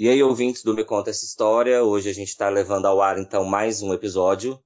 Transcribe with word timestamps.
E 0.00 0.08
aí, 0.08 0.22
ouvintes 0.22 0.62
do 0.62 0.72
Me 0.72 0.82
Conta 0.82 1.10
Essa 1.10 1.26
História, 1.26 1.84
hoje 1.84 2.08
a 2.08 2.14
gente 2.14 2.28
está 2.28 2.48
levando 2.48 2.86
ao 2.86 3.02
ar, 3.02 3.18
então, 3.18 3.44
mais 3.44 3.82
um 3.82 3.92
episódio 3.92 4.58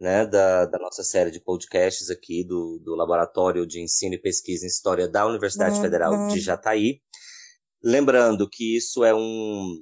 né, 0.00 0.26
da, 0.26 0.66
da 0.66 0.80
nossa 0.80 1.04
série 1.04 1.30
de 1.30 1.38
podcasts 1.38 2.10
aqui 2.10 2.42
do, 2.42 2.80
do 2.84 2.96
Laboratório 2.96 3.64
de 3.64 3.80
Ensino 3.80 4.16
e 4.16 4.20
Pesquisa 4.20 4.64
em 4.64 4.68
História 4.68 5.06
da 5.06 5.24
Universidade 5.24 5.76
uhum. 5.76 5.80
Federal 5.80 6.26
de 6.26 6.40
Jataí. 6.40 7.00
Lembrando 7.80 8.48
que 8.50 8.76
isso 8.76 9.04
é 9.04 9.14
um, 9.14 9.80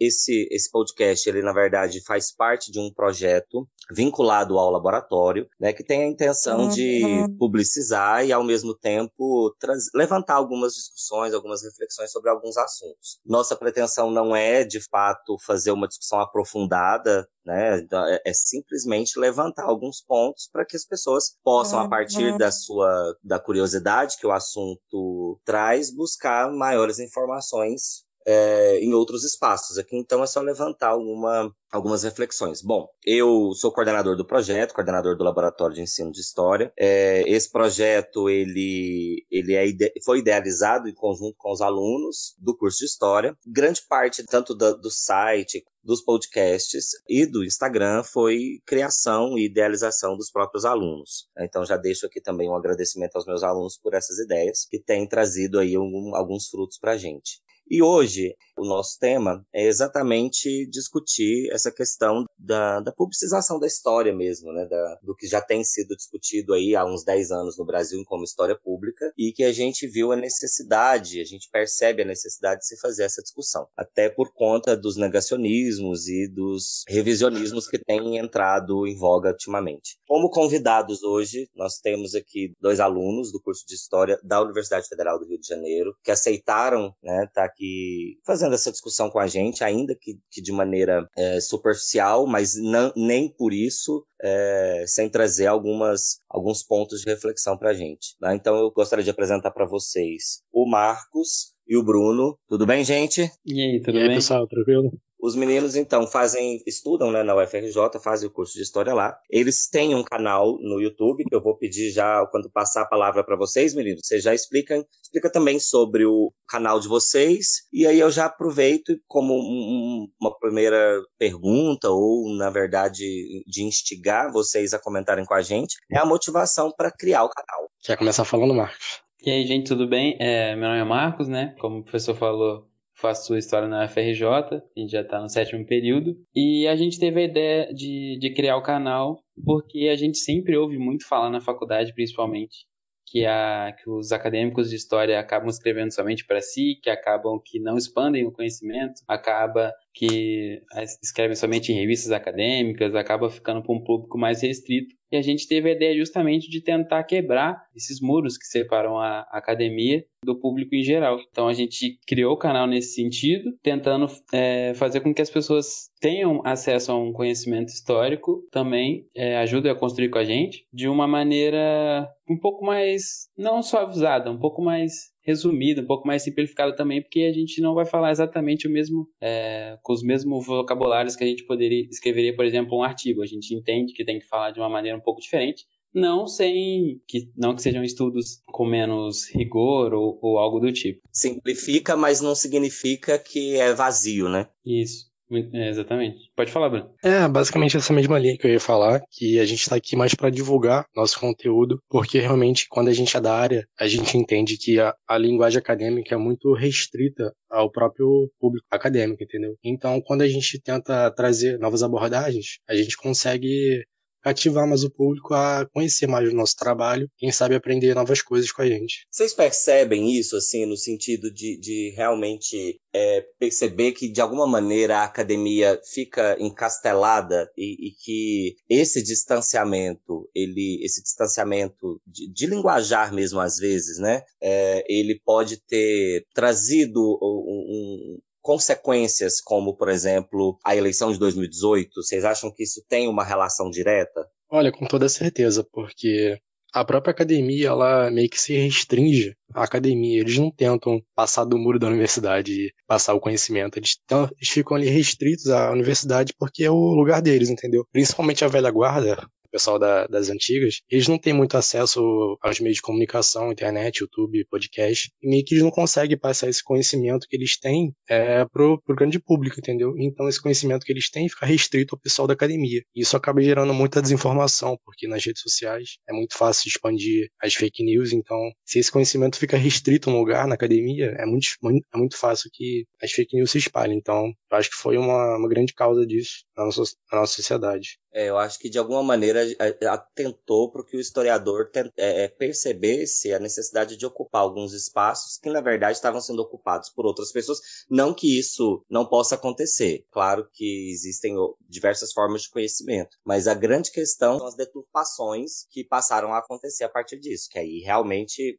esse, 0.00 0.48
esse 0.50 0.70
podcast, 0.70 1.28
ele 1.28 1.42
na 1.42 1.52
verdade 1.52 2.02
faz 2.04 2.34
parte 2.34 2.70
de 2.70 2.78
um 2.78 2.92
projeto 2.92 3.66
vinculado 3.90 4.58
ao 4.58 4.70
laboratório, 4.70 5.48
né, 5.58 5.72
que 5.72 5.84
tem 5.84 6.02
a 6.02 6.06
intenção 6.06 6.62
uhum. 6.62 6.68
de 6.68 7.02
publicizar 7.38 8.24
e 8.24 8.32
ao 8.32 8.44
mesmo 8.44 8.74
tempo 8.74 9.54
levantar 9.94 10.34
algumas 10.34 10.74
discussões, 10.74 11.34
algumas 11.34 11.62
reflexões 11.62 12.10
sobre 12.10 12.30
alguns 12.30 12.56
assuntos. 12.56 13.18
Nossa 13.24 13.56
pretensão 13.56 14.10
não 14.10 14.34
é, 14.34 14.64
de 14.64 14.80
fato, 14.88 15.36
fazer 15.44 15.72
uma 15.72 15.88
discussão 15.88 16.20
aprofundada 16.20 17.26
né? 17.44 17.78
Então, 17.78 18.04
é, 18.06 18.20
é, 18.24 18.32
simplesmente 18.32 19.18
levantar 19.18 19.64
alguns 19.64 20.00
pontos 20.00 20.48
para 20.52 20.64
que 20.64 20.76
as 20.76 20.84
pessoas 20.84 21.36
possam, 21.42 21.80
a 21.80 21.88
partir 21.88 22.36
da 22.38 22.52
sua 22.52 23.16
da 23.22 23.38
curiosidade 23.38 24.16
que 24.18 24.26
o 24.26 24.32
assunto 24.32 25.40
traz, 25.44 25.92
buscar 25.92 26.52
maiores 26.52 26.98
informações 26.98 28.04
é, 28.26 28.78
em 28.80 28.92
outros 28.94 29.24
espaços. 29.24 29.78
Aqui, 29.78 29.96
então, 29.96 30.22
é 30.22 30.26
só 30.26 30.40
levantar 30.40 30.88
alguma, 30.88 31.54
algumas 31.70 32.02
reflexões. 32.02 32.62
Bom, 32.62 32.88
eu 33.04 33.52
sou 33.54 33.72
coordenador 33.72 34.16
do 34.16 34.26
projeto, 34.26 34.74
coordenador 34.74 35.16
do 35.16 35.24
Laboratório 35.24 35.74
de 35.74 35.82
Ensino 35.82 36.12
de 36.12 36.20
História. 36.20 36.72
É, 36.78 37.22
esse 37.26 37.50
projeto, 37.50 38.28
ele, 38.28 39.24
ele 39.30 39.54
é 39.54 39.66
ide 39.66 39.92
foi 40.04 40.18
idealizado 40.18 40.88
em 40.88 40.94
conjunto 40.94 41.34
com 41.38 41.52
os 41.52 41.60
alunos 41.60 42.34
do 42.38 42.56
curso 42.56 42.78
de 42.78 42.86
História. 42.86 43.36
Grande 43.46 43.82
parte, 43.88 44.24
tanto 44.24 44.54
do, 44.54 44.76
do 44.78 44.90
site 44.90 45.64
dos 45.82 46.02
podcasts 46.02 46.90
e 47.08 47.26
do 47.26 47.44
Instagram 47.44 48.04
foi 48.04 48.60
criação 48.64 49.36
e 49.36 49.46
idealização 49.46 50.16
dos 50.16 50.30
próprios 50.30 50.64
alunos. 50.64 51.28
Então 51.38 51.64
já 51.64 51.76
deixo 51.76 52.06
aqui 52.06 52.20
também 52.20 52.48
um 52.48 52.54
agradecimento 52.54 53.16
aos 53.16 53.26
meus 53.26 53.42
alunos 53.42 53.76
por 53.76 53.94
essas 53.94 54.18
ideias 54.18 54.66
que 54.70 54.78
têm 54.78 55.06
trazido 55.06 55.58
aí 55.58 55.76
um, 55.76 56.14
alguns 56.14 56.48
frutos 56.48 56.78
para 56.78 56.92
a 56.92 56.96
gente. 56.96 57.40
E 57.72 57.82
hoje, 57.82 58.36
o 58.62 58.68
nosso 58.68 58.98
tema 58.98 59.44
é 59.52 59.66
exatamente 59.66 60.66
discutir 60.66 61.50
essa 61.52 61.70
questão 61.70 62.24
da, 62.38 62.80
da 62.80 62.92
publicização 62.92 63.58
da 63.58 63.66
história 63.66 64.14
mesmo, 64.14 64.52
né? 64.52 64.66
Da, 64.66 64.98
do 65.02 65.14
que 65.14 65.26
já 65.26 65.40
tem 65.40 65.64
sido 65.64 65.96
discutido 65.96 66.54
aí 66.54 66.76
há 66.76 66.84
uns 66.84 67.04
10 67.04 67.30
anos 67.30 67.58
no 67.58 67.64
Brasil 67.64 68.02
como 68.06 68.24
história 68.24 68.58
pública 68.62 69.12
e 69.18 69.32
que 69.32 69.44
a 69.44 69.52
gente 69.52 69.86
viu 69.86 70.12
a 70.12 70.16
necessidade, 70.16 71.20
a 71.20 71.24
gente 71.24 71.48
percebe 71.50 72.02
a 72.02 72.06
necessidade 72.06 72.60
de 72.60 72.66
se 72.66 72.80
fazer 72.80 73.04
essa 73.04 73.22
discussão, 73.22 73.66
até 73.76 74.08
por 74.08 74.32
conta 74.32 74.76
dos 74.76 74.96
negacionismos 74.96 76.08
e 76.08 76.28
dos 76.28 76.84
revisionismos 76.88 77.68
que 77.68 77.78
têm 77.78 78.18
entrado 78.18 78.86
em 78.86 78.96
voga 78.96 79.30
ultimamente. 79.30 79.98
Como 80.06 80.30
convidados 80.30 81.02
hoje, 81.02 81.48
nós 81.54 81.78
temos 81.78 82.14
aqui 82.14 82.52
dois 82.60 82.80
alunos 82.80 83.32
do 83.32 83.40
curso 83.40 83.64
de 83.66 83.74
História 83.74 84.18
da 84.22 84.42
Universidade 84.42 84.88
Federal 84.88 85.18
do 85.18 85.26
Rio 85.26 85.40
de 85.40 85.46
Janeiro 85.46 85.94
que 86.04 86.10
aceitaram 86.10 86.94
né, 87.02 87.24
estar 87.24 87.42
tá 87.42 87.44
aqui 87.44 87.62
aqui 87.62 88.18
essa 88.54 88.70
discussão 88.70 89.10
com 89.10 89.18
a 89.18 89.26
gente, 89.26 89.64
ainda 89.64 89.94
que, 89.94 90.18
que 90.30 90.40
de 90.40 90.52
maneira 90.52 91.08
é, 91.16 91.40
superficial, 91.40 92.26
mas 92.26 92.54
não, 92.56 92.92
nem 92.96 93.28
por 93.28 93.52
isso 93.52 94.04
é, 94.22 94.84
sem 94.86 95.08
trazer 95.08 95.46
algumas, 95.46 96.18
alguns 96.28 96.62
pontos 96.62 97.00
de 97.00 97.10
reflexão 97.10 97.56
para 97.56 97.70
a 97.70 97.74
gente. 97.74 98.16
Né? 98.20 98.34
Então 98.34 98.56
eu 98.56 98.70
gostaria 98.70 99.04
de 99.04 99.10
apresentar 99.10 99.50
para 99.50 99.66
vocês 99.66 100.42
o 100.52 100.68
Marcos 100.68 101.52
e 101.66 101.76
o 101.76 101.82
Bruno. 101.82 102.38
Tudo 102.48 102.66
bem, 102.66 102.84
gente? 102.84 103.30
E 103.44 103.60
aí, 103.60 103.80
tudo 103.80 103.98
e 103.98 104.02
aí, 104.02 104.08
bem? 104.08 104.16
pessoal, 104.16 104.46
tranquilo? 104.46 104.92
Os 105.22 105.36
meninos, 105.36 105.76
então, 105.76 106.04
fazem, 106.04 106.60
estudam 106.66 107.12
né, 107.12 107.22
na 107.22 107.36
UFRJ, 107.36 108.00
fazem 108.02 108.28
o 108.28 108.32
curso 108.32 108.54
de 108.54 108.62
História 108.62 108.92
lá. 108.92 109.16
Eles 109.30 109.68
têm 109.68 109.94
um 109.94 110.02
canal 110.02 110.58
no 110.60 110.80
YouTube, 110.80 111.22
que 111.22 111.36
eu 111.36 111.40
vou 111.40 111.56
pedir 111.56 111.92
já, 111.92 112.26
quando 112.32 112.50
passar 112.50 112.82
a 112.82 112.88
palavra 112.88 113.22
para 113.22 113.36
vocês, 113.36 113.72
meninos, 113.72 114.00
vocês 114.02 114.20
já 114.20 114.34
explicam, 114.34 114.84
explica 115.00 115.30
também 115.30 115.60
sobre 115.60 116.04
o 116.04 116.32
canal 116.48 116.80
de 116.80 116.88
vocês. 116.88 117.68
E 117.72 117.86
aí 117.86 118.00
eu 118.00 118.10
já 118.10 118.24
aproveito 118.24 118.98
como 119.06 119.32
um, 119.34 120.08
uma 120.20 120.36
primeira 120.40 121.00
pergunta, 121.16 121.88
ou, 121.88 122.28
na 122.36 122.50
verdade, 122.50 123.04
de 123.46 123.62
instigar 123.62 124.32
vocês 124.32 124.74
a 124.74 124.78
comentarem 124.80 125.24
com 125.24 125.34
a 125.34 125.42
gente, 125.42 125.76
é 125.88 125.98
a 125.98 126.04
motivação 126.04 126.72
para 126.76 126.90
criar 126.90 127.22
o 127.22 127.30
canal. 127.30 127.70
Quer 127.80 127.96
começar 127.96 128.24
falando, 128.24 128.54
Marcos? 128.54 129.00
E 129.24 129.30
aí, 129.30 129.46
gente, 129.46 129.68
tudo 129.68 129.88
bem? 129.88 130.16
É, 130.18 130.56
meu 130.56 130.68
nome 130.68 130.80
é 130.80 130.84
Marcos, 130.84 131.28
né? 131.28 131.54
Como 131.60 131.78
o 131.78 131.82
professor 131.84 132.16
falou, 132.16 132.71
faço 133.02 133.36
história 133.36 133.68
na 133.68 133.88
FRJ, 133.88 134.24
a 134.24 134.80
gente 134.80 134.92
já 134.92 135.00
está 135.00 135.20
no 135.20 135.28
sétimo 135.28 135.66
período, 135.66 136.16
e 136.34 136.68
a 136.68 136.76
gente 136.76 137.00
teve 137.00 137.20
a 137.20 137.24
ideia 137.24 137.74
de, 137.74 138.16
de 138.20 138.32
criar 138.32 138.56
o 138.56 138.62
canal 138.62 139.20
porque 139.44 139.88
a 139.92 139.96
gente 139.96 140.18
sempre 140.18 140.56
ouve 140.56 140.78
muito 140.78 141.06
falar 141.06 141.28
na 141.28 141.40
faculdade, 141.40 141.92
principalmente, 141.92 142.64
que, 143.06 143.26
a, 143.26 143.74
que 143.76 143.90
os 143.90 144.12
acadêmicos 144.12 144.70
de 144.70 144.76
história 144.76 145.18
acabam 145.18 145.48
escrevendo 145.48 145.92
somente 145.92 146.24
para 146.24 146.40
si, 146.40 146.78
que 146.80 146.88
acabam 146.88 147.40
que 147.44 147.58
não 147.58 147.76
expandem 147.76 148.24
o 148.24 148.32
conhecimento, 148.32 149.02
acaba 149.08 149.72
que 149.94 150.62
escrevem 151.02 151.36
somente 151.36 151.72
em 151.72 151.76
revistas 151.76 152.12
acadêmicas, 152.12 152.94
acaba 152.94 153.30
ficando 153.30 153.62
para 153.62 153.74
um 153.74 153.82
público 153.82 154.18
mais 154.18 154.42
restrito. 154.42 154.94
E 155.10 155.16
a 155.16 155.20
gente 155.20 155.46
teve 155.46 155.68
a 155.68 155.72
ideia 155.72 155.94
justamente 155.94 156.48
de 156.48 156.62
tentar 156.62 157.04
quebrar 157.04 157.66
esses 157.76 158.00
muros 158.00 158.38
que 158.38 158.46
separam 158.46 158.98
a 158.98 159.20
academia 159.30 160.02
do 160.24 160.38
público 160.40 160.74
em 160.74 160.82
geral. 160.82 161.18
Então 161.30 161.48
a 161.48 161.52
gente 161.52 161.98
criou 162.06 162.32
o 162.32 162.38
canal 162.38 162.66
nesse 162.66 162.94
sentido, 162.94 163.52
tentando 163.62 164.06
é, 164.32 164.72
fazer 164.74 165.00
com 165.00 165.12
que 165.12 165.20
as 165.20 165.28
pessoas 165.28 165.90
tenham 166.00 166.40
acesso 166.46 166.92
a 166.92 166.96
um 166.96 167.12
conhecimento 167.12 167.68
histórico, 167.68 168.42
também 168.50 169.06
é, 169.14 169.36
ajude 169.36 169.68
a 169.68 169.74
construir 169.74 170.08
com 170.08 170.18
a 170.18 170.24
gente 170.24 170.66
de 170.72 170.88
uma 170.88 171.06
maneira 171.06 172.08
um 172.26 172.38
pouco 172.38 172.64
mais, 172.64 173.28
não 173.36 173.62
suavizada, 173.62 174.30
um 174.30 174.38
pouco 174.38 174.62
mais 174.62 175.11
resumida, 175.22 175.80
um 175.80 175.86
pouco 175.86 176.06
mais 176.06 176.22
simplificada 176.22 176.74
também, 176.74 177.00
porque 177.00 177.20
a 177.20 177.32
gente 177.32 177.60
não 177.60 177.74
vai 177.74 177.86
falar 177.86 178.10
exatamente 178.10 178.66
o 178.66 178.70
mesmo, 178.70 179.08
é, 179.20 179.78
com 179.82 179.92
os 179.92 180.02
mesmos 180.02 180.44
vocabulários 180.46 181.16
que 181.16 181.24
a 181.24 181.26
gente 181.26 181.44
poderia 181.44 181.86
escreveria, 181.88 182.34
por 182.34 182.44
exemplo, 182.44 182.76
um 182.76 182.82
artigo. 182.82 183.22
A 183.22 183.26
gente 183.26 183.54
entende 183.54 183.92
que 183.92 184.04
tem 184.04 184.18
que 184.18 184.26
falar 184.26 184.50
de 184.50 184.60
uma 184.60 184.68
maneira 184.68 184.96
um 184.96 185.00
pouco 185.00 185.20
diferente, 185.20 185.64
não 185.94 186.26
sem 186.26 187.00
que 187.06 187.30
não 187.36 187.54
que 187.54 187.62
sejam 187.62 187.84
estudos 187.84 188.42
com 188.46 188.64
menos 188.64 189.28
rigor 189.30 189.92
ou, 189.92 190.18
ou 190.22 190.38
algo 190.38 190.58
do 190.58 190.72
tipo. 190.72 191.00
Simplifica, 191.12 191.96
mas 191.96 192.20
não 192.20 192.34
significa 192.34 193.18
que 193.18 193.56
é 193.56 193.72
vazio, 193.74 194.28
né? 194.28 194.48
Isso. 194.64 195.11
É, 195.52 195.68
exatamente. 195.68 196.30
Pode 196.36 196.52
falar, 196.52 196.68
Bruno. 196.68 196.90
É, 197.02 197.26
basicamente 197.28 197.76
essa 197.76 197.92
mesma 197.92 198.18
linha 198.18 198.36
que 198.36 198.46
eu 198.46 198.50
ia 198.50 198.60
falar, 198.60 199.02
que 199.10 199.38
a 199.38 199.44
gente 199.44 199.60
está 199.60 199.76
aqui 199.76 199.96
mais 199.96 200.14
para 200.14 200.30
divulgar 200.30 200.86
nosso 200.94 201.18
conteúdo, 201.18 201.80
porque 201.88 202.18
realmente 202.18 202.66
quando 202.68 202.88
a 202.88 202.92
gente 202.92 203.16
é 203.16 203.20
da 203.20 203.34
área, 203.34 203.66
a 203.78 203.86
gente 203.86 204.16
entende 204.16 204.56
que 204.56 204.78
a, 204.78 204.94
a 205.08 205.18
linguagem 205.18 205.58
acadêmica 205.58 206.14
é 206.14 206.18
muito 206.18 206.52
restrita 206.52 207.32
ao 207.50 207.70
próprio 207.70 208.30
público 208.40 208.66
acadêmico, 208.70 209.22
entendeu? 209.22 209.54
Então, 209.62 210.00
quando 210.00 210.22
a 210.22 210.28
gente 210.28 210.60
tenta 210.60 211.10
trazer 211.10 211.58
novas 211.58 211.82
abordagens, 211.82 212.58
a 212.68 212.74
gente 212.74 212.96
consegue 212.96 213.84
ativar 214.24 214.66
mais 214.66 214.84
o 214.84 214.90
público 214.90 215.34
a 215.34 215.66
conhecer 215.72 216.06
mais 216.06 216.28
o 216.28 216.36
nosso 216.36 216.56
trabalho, 216.56 217.08
quem 217.16 217.32
sabe 217.32 217.54
aprender 217.54 217.94
novas 217.94 218.22
coisas 218.22 218.50
com 218.52 218.62
a 218.62 218.66
gente. 218.66 219.06
Vocês 219.10 219.34
percebem 219.34 220.12
isso, 220.16 220.36
assim, 220.36 220.66
no 220.66 220.76
sentido 220.76 221.32
de, 221.32 221.58
de 221.58 221.90
realmente 221.96 222.80
é, 222.94 223.24
perceber 223.38 223.92
que, 223.92 224.10
de 224.10 224.20
alguma 224.20 224.46
maneira, 224.46 224.98
a 224.98 225.04
academia 225.04 225.80
fica 225.92 226.36
encastelada 226.38 227.50
e, 227.56 227.88
e 227.88 227.90
que 227.92 228.56
esse 228.68 229.02
distanciamento, 229.02 230.28
ele, 230.34 230.80
esse 230.84 231.02
distanciamento 231.02 232.00
de, 232.06 232.30
de 232.32 232.46
linguajar 232.46 233.12
mesmo, 233.12 233.40
às 233.40 233.56
vezes, 233.56 233.98
né, 233.98 234.22
é, 234.40 234.84
ele 234.88 235.20
pode 235.24 235.60
ter 235.66 236.24
trazido 236.34 237.00
um, 237.00 238.16
um 238.16 238.18
consequências, 238.42 239.40
como, 239.40 239.74
por 239.76 239.88
exemplo, 239.88 240.58
a 240.64 240.76
eleição 240.76 241.12
de 241.12 241.18
2018? 241.18 242.02
Vocês 242.02 242.24
acham 242.24 242.52
que 242.52 242.64
isso 242.64 242.84
tem 242.88 243.08
uma 243.08 243.24
relação 243.24 243.70
direta? 243.70 244.26
Olha, 244.50 244.70
com 244.70 244.84
toda 244.86 245.08
certeza, 245.08 245.64
porque 245.72 246.38
a 246.74 246.84
própria 246.84 247.12
academia, 247.12 247.68
ela 247.68 248.10
meio 248.10 248.28
que 248.28 248.40
se 248.40 248.54
restringe 248.54 249.36
à 249.54 249.62
academia. 249.64 250.20
Eles 250.20 250.38
não 250.38 250.50
tentam 250.50 251.00
passar 251.14 251.44
do 251.44 251.58
muro 251.58 251.78
da 251.78 251.86
universidade 251.86 252.52
e 252.52 252.72
passar 252.86 253.14
o 253.14 253.20
conhecimento. 253.20 253.78
Eles, 253.78 253.96
eles 254.10 254.48
ficam 254.48 254.76
ali 254.76 254.88
restritos 254.88 255.48
à 255.48 255.70
universidade 255.70 256.32
porque 256.38 256.64
é 256.64 256.70
o 256.70 256.94
lugar 256.94 257.20
deles, 257.20 257.50
entendeu? 257.50 257.86
Principalmente 257.92 258.44
a 258.44 258.48
velha 258.48 258.70
guarda, 258.70 259.26
pessoal 259.52 259.78
da, 259.78 260.06
das 260.06 260.30
antigas, 260.30 260.80
eles 260.90 261.06
não 261.06 261.18
têm 261.18 261.32
muito 261.32 261.56
acesso 261.56 262.00
aos 262.40 262.58
meios 262.58 262.76
de 262.76 262.82
comunicação, 262.82 263.52
internet, 263.52 264.00
YouTube, 264.00 264.46
podcast, 264.50 265.10
e 265.22 265.28
meio 265.28 265.44
que 265.44 265.54
eles 265.54 265.62
não 265.62 265.70
conseguem 265.70 266.18
passar 266.18 266.48
esse 266.48 266.64
conhecimento 266.64 267.26
que 267.28 267.36
eles 267.36 267.58
têm 267.58 267.94
é, 268.08 268.44
pro, 268.46 268.80
pro 268.82 268.96
grande 268.96 269.20
público, 269.20 269.60
entendeu? 269.60 269.94
Então 269.98 270.28
esse 270.28 270.40
conhecimento 270.40 270.84
que 270.84 270.92
eles 270.92 271.10
têm 271.10 271.28
fica 271.28 271.46
restrito 271.46 271.94
ao 271.94 272.00
pessoal 272.00 272.26
da 272.26 272.34
academia. 272.34 272.82
E 272.94 273.02
isso 273.02 273.16
acaba 273.16 273.42
gerando 273.42 273.74
muita 273.74 274.00
desinformação, 274.00 274.78
porque 274.84 275.06
nas 275.06 275.24
redes 275.24 275.42
sociais 275.42 275.98
é 276.08 276.12
muito 276.12 276.36
fácil 276.36 276.68
expandir 276.68 277.28
as 277.40 277.54
fake 277.54 277.84
news, 277.84 278.12
então 278.12 278.38
se 278.64 278.78
esse 278.78 278.90
conhecimento 278.90 279.36
fica 279.36 279.56
restrito 279.56 280.08
a 280.08 280.12
um 280.12 280.18
lugar 280.18 280.46
na 280.46 280.54
academia, 280.54 281.14
é 281.18 281.26
muito, 281.26 281.46
é 281.94 281.98
muito 281.98 282.16
fácil 282.16 282.48
que 282.52 282.84
as 283.02 283.12
fake 283.12 283.36
news 283.36 283.50
se 283.50 283.58
espalhem. 283.58 283.98
Então, 283.98 284.32
eu 284.50 284.56
acho 284.56 284.70
que 284.70 284.76
foi 284.76 284.96
uma, 284.96 285.36
uma 285.36 285.48
grande 285.48 285.74
causa 285.74 286.06
disso 286.06 286.44
na 286.56 286.64
nossa, 286.64 286.82
na 287.10 287.20
nossa 287.20 287.34
sociedade. 287.34 287.98
É, 288.12 288.28
eu 288.28 288.36
acho 288.36 288.58
que 288.58 288.68
de 288.68 288.78
alguma 288.78 289.02
maneira 289.02 289.42
atentou 289.90 290.70
para 290.70 290.84
que 290.84 290.96
o 290.96 291.00
historiador 291.00 291.70
é, 291.96 292.24
é, 292.24 292.28
percebesse 292.28 293.32
a 293.32 293.38
necessidade 293.38 293.96
de 293.96 294.04
ocupar 294.04 294.42
alguns 294.42 294.74
espaços 294.74 295.38
que, 295.38 295.48
na 295.48 295.60
verdade, 295.60 295.96
estavam 295.96 296.20
sendo 296.20 296.42
ocupados 296.42 296.90
por 296.90 297.06
outras 297.06 297.32
pessoas. 297.32 297.60
Não 297.88 298.12
que 298.12 298.38
isso 298.38 298.84
não 298.88 299.06
possa 299.06 299.34
acontecer. 299.34 300.04
Claro 300.10 300.46
que 300.52 300.90
existem 300.90 301.34
diversas 301.68 302.12
formas 302.12 302.42
de 302.42 302.50
conhecimento. 302.50 303.16
Mas 303.24 303.48
a 303.48 303.54
grande 303.54 303.90
questão 303.90 304.38
são 304.38 304.46
as 304.46 304.56
deturpações 304.56 305.66
que 305.70 305.84
passaram 305.84 306.32
a 306.32 306.38
acontecer 306.38 306.84
a 306.84 306.88
partir 306.88 307.18
disso. 307.18 307.48
Que 307.50 307.58
aí 307.58 307.80
realmente 307.80 308.58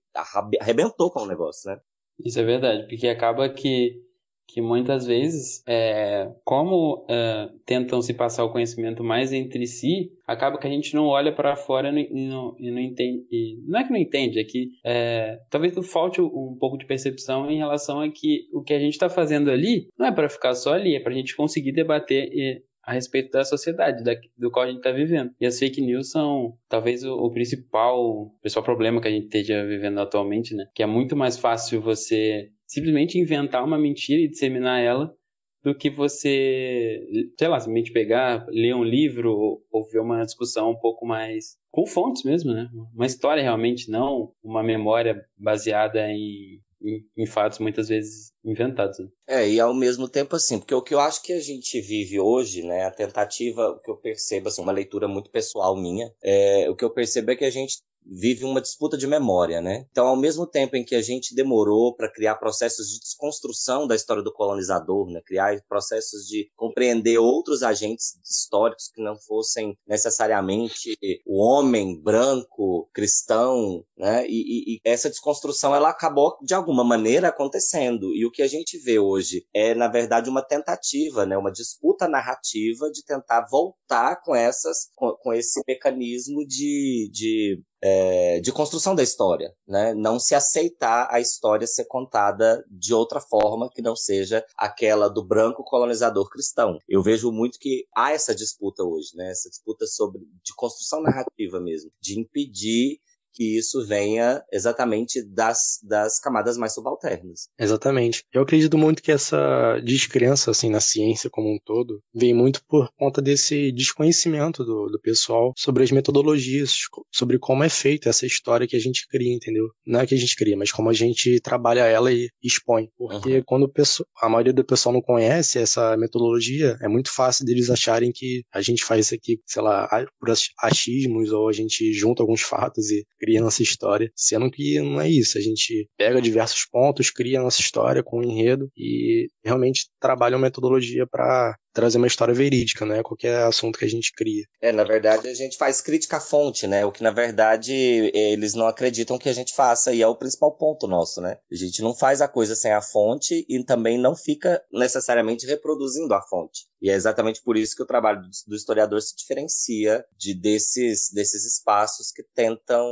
arrebentou 0.60 1.12
com 1.12 1.22
o 1.22 1.28
negócio, 1.28 1.70
né? 1.70 1.80
Isso 2.24 2.40
é 2.40 2.44
verdade, 2.44 2.88
porque 2.88 3.08
acaba 3.08 3.50
que 3.50 4.02
que 4.48 4.62
muitas 4.62 5.06
vezes, 5.06 5.64
é, 5.68 6.30
como 6.44 7.06
é, 7.10 7.50
tentam 7.66 8.02
se 8.02 8.14
passar 8.14 8.44
o 8.44 8.52
conhecimento 8.52 9.04
mais 9.04 9.34
entre 9.34 9.66
si, 9.66 10.12
acaba 10.28 10.58
que 10.58 10.68
a 10.68 10.70
gente 10.70 10.94
não 10.94 11.08
olha 11.08 11.34
para 11.34 11.56
fora 11.56 11.90
e 11.90 12.28
não, 12.28 12.56
e 12.60 12.70
não 12.70 12.80
entende. 12.80 13.26
E 13.32 13.58
não 13.68 13.80
é 13.80 13.84
que 13.84 13.92
não 13.92 14.00
entende, 14.00 14.40
é 14.40 14.44
que 14.44 14.70
é, 14.86 15.40
talvez 15.50 15.74
falte 15.88 16.22
um 16.22 16.56
pouco 16.60 16.78
de 16.78 16.86
percepção 16.86 17.50
em 17.50 17.58
relação 17.58 18.02
a 18.02 18.10
que 18.10 18.48
o 18.54 18.62
que 18.62 18.74
a 18.74 18.80
gente 18.80 18.94
está 18.94 19.10
fazendo 19.10 19.50
ali 19.50 19.88
não 19.98 20.06
é 20.06 20.12
para 20.12 20.30
ficar 20.30 20.54
só 20.54 20.74
ali, 20.74 20.96
é 20.96 21.00
para 21.00 21.14
a 21.14 21.16
gente 21.16 21.36
conseguir 21.36 21.72
debater 21.72 22.30
e, 22.32 22.62
a 22.84 22.92
respeito 22.92 23.32
da 23.32 23.46
sociedade, 23.46 24.04
da, 24.04 24.14
do 24.38 24.52
qual 24.52 24.66
a 24.66 24.68
gente 24.68 24.78
está 24.78 24.92
vivendo. 24.92 25.32
E 25.40 25.46
as 25.46 25.58
fake 25.58 25.82
news 25.82 26.12
são 26.12 26.58
talvez 26.68 27.04
o, 27.04 27.14
o, 27.14 27.32
principal, 27.32 27.98
o 27.98 28.30
principal 28.42 28.64
problema 28.64 29.02
que 29.02 29.08
a 29.08 29.12
gente 29.12 29.26
esteja 29.26 29.66
vivendo 29.66 30.00
atualmente, 30.00 30.54
né? 30.54 30.66
Que 30.76 30.84
é 30.84 30.86
muito 30.86 31.16
mais 31.16 31.38
fácil 31.38 31.82
você 31.82 32.50
simplesmente 32.74 33.20
inventar 33.20 33.64
uma 33.64 33.78
mentira 33.78 34.22
e 34.22 34.28
disseminar 34.28 34.82
ela 34.82 35.16
do 35.64 35.74
que 35.74 35.90
você, 35.90 37.00
sei 37.40 37.48
lá, 37.48 37.60
simplesmente 37.60 37.94
pegar, 37.94 38.46
ler 38.50 38.76
um 38.76 38.84
livro 38.84 39.32
ou, 39.32 39.66
ou 39.72 39.88
ver 39.90 40.00
uma 40.00 40.26
discussão 40.26 40.72
um 40.72 40.78
pouco 40.78 41.06
mais 41.06 41.56
com 41.72 41.86
fontes 41.86 42.24
mesmo, 42.24 42.52
né? 42.52 42.70
Uma 42.94 43.06
história 43.06 43.42
realmente, 43.42 43.90
não 43.90 44.34
uma 44.44 44.62
memória 44.62 45.24
baseada 45.38 46.06
em, 46.10 46.60
em, 46.82 47.06
em 47.16 47.26
fatos 47.26 47.60
muitas 47.60 47.88
vezes 47.88 48.34
inventados. 48.44 49.00
Né? 49.00 49.08
É, 49.28 49.50
e 49.50 49.60
ao 49.60 49.74
mesmo 49.74 50.10
tempo 50.10 50.36
assim, 50.36 50.60
porque 50.60 50.76
o 50.76 50.82
que 50.82 50.94
eu 50.94 51.00
acho 51.00 51.24
que 51.24 51.32
a 51.32 51.40
gente 51.40 51.80
vive 51.80 52.20
hoje, 52.20 52.62
né, 52.64 52.84
a 52.84 52.92
tentativa, 52.92 53.70
o 53.70 53.80
que 53.80 53.90
eu 53.90 53.96
percebo, 53.96 54.50
assim, 54.50 54.62
uma 54.62 54.74
leitura 54.74 55.08
muito 55.08 55.32
pessoal 55.32 55.80
minha, 55.80 56.12
é, 56.22 56.70
o 56.70 56.76
que 56.76 56.84
eu 56.84 56.90
percebo 56.90 57.32
é 57.32 57.36
que 57.38 57.46
a 57.46 57.50
gente 57.50 57.78
vive 58.06 58.44
uma 58.44 58.62
disputa 58.62 58.98
de 58.98 59.08
memória, 59.08 59.62
né? 59.62 59.86
Então, 59.92 60.08
ao 60.08 60.16
mesmo 60.16 60.46
tempo 60.46 60.76
em 60.76 60.84
que 60.84 60.96
a 60.96 61.02
gente 61.02 61.36
demorou 61.36 61.96
para 61.96 62.12
criar 62.12 62.36
processos 62.36 62.90
de 62.90 63.00
desconstrução 63.00 63.88
da 63.88 63.96
história 63.96 64.24
do 64.24 64.34
colonizador, 64.34 65.10
né? 65.10 65.22
Criar 65.26 65.60
processos 65.68 66.26
de 66.28 66.50
compreender 66.56 67.18
outros 67.18 67.64
agentes 67.64 68.20
históricos 68.24 68.90
que 68.94 69.02
não 69.02 69.18
fossem 69.18 69.78
necessariamente 69.88 70.98
o 71.26 71.42
homem 71.42 72.02
branco, 72.02 72.90
cristão, 72.94 73.84
né? 73.98 74.26
E, 74.28 74.32
e, 74.32 74.76
e 74.76 74.80
essa 74.84 75.10
desconstrução 75.10 75.76
ela 75.76 75.90
acabou 75.90 76.38
de 76.42 76.54
alguma 76.54 76.84
maneira 76.84 77.30
acontecendo. 77.30 78.14
E 78.14 78.26
o 78.26 78.32
que 78.32 78.42
a 78.42 78.48
gente 78.48 78.78
vê 78.78 79.00
hoje 79.00 79.46
é, 79.54 79.74
na 79.74 79.88
verdade, 79.88 80.30
uma 80.30 80.42
tentativa, 80.42 81.26
né? 81.26 81.38
Uma 81.38 81.52
disputa 81.52 82.08
narrativa 82.08 82.90
de 82.92 83.04
tentar 83.04 83.48
voltar 83.50 84.22
com 84.24 84.36
essas, 84.36 84.90
com, 84.96 85.16
com 85.22 85.34
esse 85.34 85.62
mecanismo 85.68 86.46
de, 86.46 87.10
de 87.12 87.64
é, 87.86 88.40
de 88.40 88.50
construção 88.50 88.96
da 88.96 89.04
história, 89.04 89.54
né? 89.68 89.94
Não 89.94 90.18
se 90.18 90.34
aceitar 90.34 91.10
a 91.12 91.20
história 91.20 91.68
ser 91.68 91.84
contada 91.84 92.64
de 92.72 92.94
outra 92.94 93.20
forma 93.20 93.70
que 93.70 93.82
não 93.82 93.94
seja 93.94 94.42
aquela 94.58 95.10
do 95.10 95.22
branco 95.22 95.66
colonizador 95.66 96.30
cristão. 96.30 96.80
Eu 96.88 97.04
vejo 97.04 97.30
muito 97.30 97.60
que 97.60 97.86
há 97.94 98.14
essa 98.14 98.34
disputa 98.34 98.84
hoje, 98.84 99.10
né? 99.16 99.30
Essa 99.30 99.50
disputa 99.50 99.86
sobre 99.86 100.22
de 100.22 100.56
construção 100.56 101.02
narrativa 101.02 101.60
mesmo, 101.60 101.92
de 102.00 102.18
impedir 102.18 103.02
que 103.34 103.58
isso 103.58 103.86
venha 103.86 104.42
exatamente 104.52 105.24
das, 105.24 105.80
das 105.84 106.20
camadas 106.20 106.58
mais 106.58 106.74
subalternas. 106.74 107.48
Exatamente. 107.60 108.24
Eu 108.32 108.42
acredito 108.42 108.78
muito 108.78 109.02
que 109.02 109.12
essa 109.12 109.80
descrença 109.84 110.52
assim 110.52 110.70
na 110.70 110.80
ciência 110.80 111.30
como 111.30 111.50
um 111.50 111.58
todo 111.64 112.02
vem 112.14 112.34
muito 112.34 112.62
por 112.68 112.90
conta 112.98 113.22
desse 113.22 113.72
desconhecimento 113.72 114.64
do, 114.64 114.88
do 114.88 115.00
pessoal 115.00 115.54
sobre 115.58 115.84
as 115.84 115.92
metodologias, 115.92 116.74
sobre 117.12 117.40
como 117.40 117.64
é 117.64 117.70
feita 117.70 118.10
essa 118.10 118.26
história 118.26 118.68
que 118.68 118.76
a 118.76 118.80
gente 118.80 119.08
cria, 119.08 119.34
entendeu? 119.34 119.70
Não 119.86 120.00
é 120.00 120.08
que 120.08 120.16
a 120.16 120.18
gente 120.18 120.36
cria, 120.36 120.56
mas 120.56 120.72
como 120.72 120.90
a 120.90 120.94
gente 120.94 121.40
trabalha 121.40 121.82
ela 121.82 122.12
e 122.12 122.30
expõe. 122.44 122.90
Porque 122.98 123.38
uhum. 123.38 123.44
quando 123.46 123.70
pessoa, 123.70 124.08
a 124.22 124.30
maioria 124.30 124.54
do 124.54 124.64
pessoal 124.64 124.94
não 124.94 125.02
conhece 125.02 125.60
essa 125.60 125.98
metodologia, 125.98 126.78
é 126.82 126.88
muito 126.88 127.12
fácil 127.12 127.46
deles 127.46 127.70
acharem 127.70 128.12
que 128.14 128.44
a 128.54 128.62
gente 128.62 128.84
faz 128.84 129.08
isso 129.08 129.16
aqui, 129.16 129.40
sei 129.46 129.62
lá, 129.62 129.88
por 130.20 130.30
achismos 130.60 131.32
ou 131.32 131.50
a 131.50 131.54
gente 131.54 131.94
junta 131.94 132.24
alguns 132.24 132.42
fatos 132.42 132.90
e 132.92 133.06
cria 133.24 133.42
nossa 133.42 133.64
história, 133.64 134.12
sendo 134.14 134.52
que 134.52 134.82
não 134.82 135.00
é 135.00 135.10
isso. 135.10 135.38
A 135.38 135.42
gente 135.42 135.88
pega 135.98 136.22
diversos 136.22 136.66
pontos, 136.70 137.10
cria 137.10 137.42
nossa 137.42 137.62
história 137.62 138.04
com 138.04 138.20
um 138.20 138.24
enredo 138.24 138.70
e 138.76 139.28
realmente 139.44 139.88
trabalha 139.98 140.36
uma 140.36 140.44
metodologia 140.44 141.08
para 141.08 141.58
trazer 141.74 141.98
uma 141.98 142.08
história 142.08 142.34
verídica, 142.34 142.86
né? 142.86 143.02
Qualquer 143.02 143.44
assunto 143.44 143.80
que 143.80 143.86
a 143.86 143.90
gente 143.90 144.12
cria. 144.14 144.46
É, 144.62 144.72
na 144.72 144.84
verdade, 144.84 145.28
a 145.28 145.34
gente 145.34 145.58
faz 145.58 145.82
crítica 145.82 146.18
à 146.18 146.20
fonte, 146.20 146.68
né? 146.68 146.86
O 146.86 146.92
que, 146.92 147.04
na 147.04 147.12
verdade, 147.12 147.74
eles 148.14 148.54
não 148.54 148.68
acreditam 148.68 149.18
que 149.18 149.28
a 149.28 149.34
gente 149.34 149.54
faça, 149.54 149.94
e 149.94 150.02
é 150.02 150.08
o 150.08 150.16
principal 150.16 150.56
ponto 150.56 150.88
nosso, 150.88 151.20
né? 151.20 151.38
A 151.52 151.56
gente 151.56 151.82
não 151.82 151.96
faz 151.96 152.22
a 152.22 152.28
coisa 152.28 152.56
sem 152.56 152.72
a 152.72 152.82
fonte 152.82 153.46
e 153.50 153.64
também 153.64 153.98
não 153.98 154.16
fica 154.16 154.62
necessariamente 154.72 155.46
reproduzindo 155.46 156.14
a 156.14 156.22
fonte. 156.22 156.68
E 156.82 156.90
é 156.90 156.94
exatamente 156.94 157.42
por 157.42 157.56
isso 157.56 157.76
que 157.76 157.82
o 157.82 157.88
trabalho 157.88 158.22
do 158.46 158.56
historiador 158.56 159.02
se 159.02 159.16
diferencia 159.16 160.06
de 160.18 160.34
desses, 160.34 161.10
desses 161.14 161.46
espaços 161.46 162.12
que 162.12 162.22
tentam 162.36 162.86